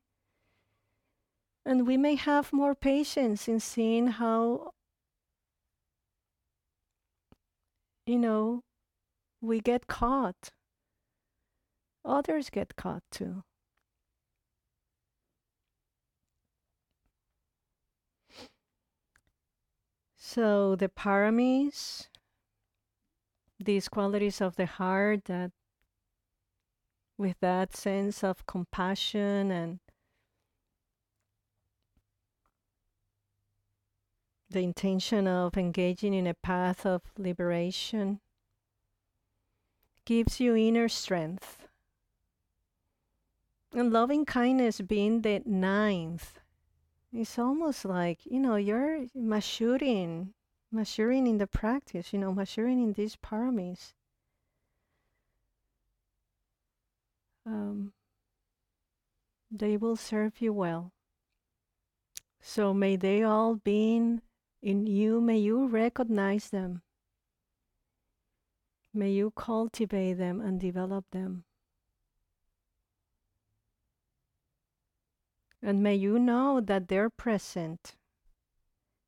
And 1.65 1.87
we 1.87 1.97
may 1.97 2.15
have 2.15 2.51
more 2.51 2.75
patience 2.75 3.47
in 3.47 3.59
seeing 3.59 4.07
how, 4.07 4.71
you 8.05 8.17
know, 8.17 8.63
we 9.41 9.59
get 9.59 9.87
caught. 9.87 10.51
Others 12.05 12.49
get 12.49 12.75
caught 12.75 13.03
too. 13.11 13.43
So 20.25 20.77
the 20.77 20.87
paramis, 20.87 22.07
these 23.59 23.89
qualities 23.89 24.39
of 24.39 24.55
the 24.55 24.65
heart 24.65 25.25
that 25.25 25.51
with 27.17 27.35
that 27.41 27.75
sense 27.75 28.23
of 28.23 28.45
compassion 28.45 29.51
and 29.51 29.79
the 34.49 34.61
intention 34.61 35.27
of 35.27 35.57
engaging 35.57 36.13
in 36.13 36.25
a 36.25 36.33
path 36.33 36.85
of 36.85 37.01
liberation 37.17 38.21
gives 40.05 40.39
you 40.39 40.55
inner 40.55 40.87
strength. 40.87 41.67
And 43.73 43.91
loving 43.91 44.23
kindness 44.23 44.79
being 44.79 45.21
the 45.21 45.41
ninth 45.45 46.39
it's 47.13 47.37
almost 47.37 47.85
like, 47.85 48.25
you 48.25 48.39
know, 48.39 48.55
you're 48.55 49.05
maturing, 49.13 50.33
maturing 50.71 51.27
in 51.27 51.37
the 51.37 51.45
practice, 51.47 52.11
you 52.11 52.19
know, 52.19 52.33
maturing 52.33 52.81
in 52.81 52.93
these 52.93 53.15
paramis. 53.15 53.93
Um, 57.45 57.93
they 59.51 59.77
will 59.77 59.95
serve 59.95 60.41
you 60.41 60.53
well. 60.53 60.91
So 62.41 62.73
may 62.73 62.95
they 62.95 63.21
all 63.21 63.55
be 63.55 63.95
in, 63.95 64.21
in 64.61 64.87
you, 64.87 65.21
may 65.21 65.37
you 65.37 65.67
recognize 65.67 66.49
them. 66.49 66.81
May 68.93 69.11
you 69.11 69.31
cultivate 69.31 70.13
them 70.13 70.41
and 70.41 70.59
develop 70.59 71.05
them. 71.11 71.45
And 75.65 75.81
may 75.81 75.95
you 75.95 76.19
know 76.19 76.59
that 76.59 76.89
they're 76.89 77.09
present. 77.09 77.95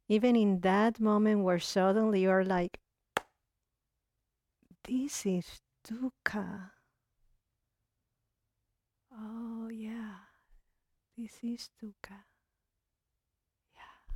Even 0.08 0.38
in 0.38 0.62
that 0.62 1.02
moment 1.02 1.44
where 1.44 1.60
suddenly 1.60 2.22
you're 2.22 2.46
like, 2.46 2.80
this 4.88 5.26
is 5.26 5.60
dukkha. 5.86 6.72
Oh, 9.12 9.68
yeah, 9.70 10.16
this 11.18 11.40
is 11.44 11.70
dukkha. 11.84 12.24
Yeah. 13.76 14.16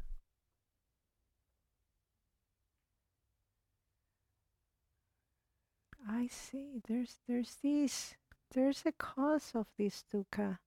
I 6.08 6.28
see. 6.28 6.80
There's 6.88 7.20
there's 7.28 7.58
this. 7.62 8.16
There's 8.52 8.84
a 8.86 8.92
cause 8.94 9.52
of 9.56 9.68
this 9.78 10.06
dukkha. 10.14 10.60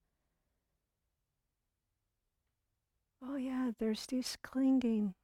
Oh, 3.24 3.36
yeah, 3.36 3.70
there's 3.78 4.04
this 4.06 4.36
clinging. 4.42 5.14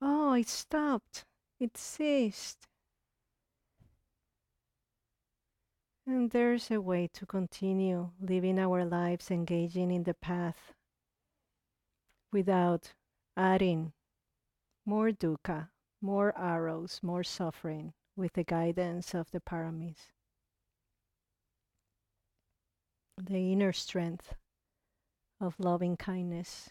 Oh, 0.00 0.32
it 0.32 0.48
stopped. 0.48 1.24
It 1.60 1.76
ceased. 1.76 2.66
And 6.06 6.30
there's 6.30 6.70
a 6.70 6.80
way 6.80 7.08
to 7.14 7.26
continue 7.26 8.10
living 8.20 8.58
our 8.58 8.84
lives 8.84 9.30
engaging 9.30 9.90
in 9.90 10.04
the 10.04 10.14
path 10.14 10.72
without 12.32 12.94
adding 13.36 13.92
more 14.84 15.10
dukkha, 15.10 15.68
more 16.00 16.32
arrows, 16.38 17.00
more 17.02 17.24
suffering 17.24 17.92
with 18.16 18.34
the 18.34 18.44
guidance 18.44 19.14
of 19.14 19.30
the 19.30 19.40
paramis. 19.40 20.12
the 23.18 23.52
inner 23.52 23.72
strength 23.72 24.34
of 25.40 25.54
loving 25.58 25.96
kindness. 25.96 26.70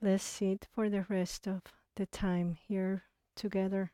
Let's 0.00 0.24
sit 0.24 0.66
for 0.72 0.88
the 0.88 1.06
rest 1.08 1.46
of 1.46 1.62
the 1.96 2.06
time 2.06 2.52
here 2.68 3.04
together. 3.34 3.92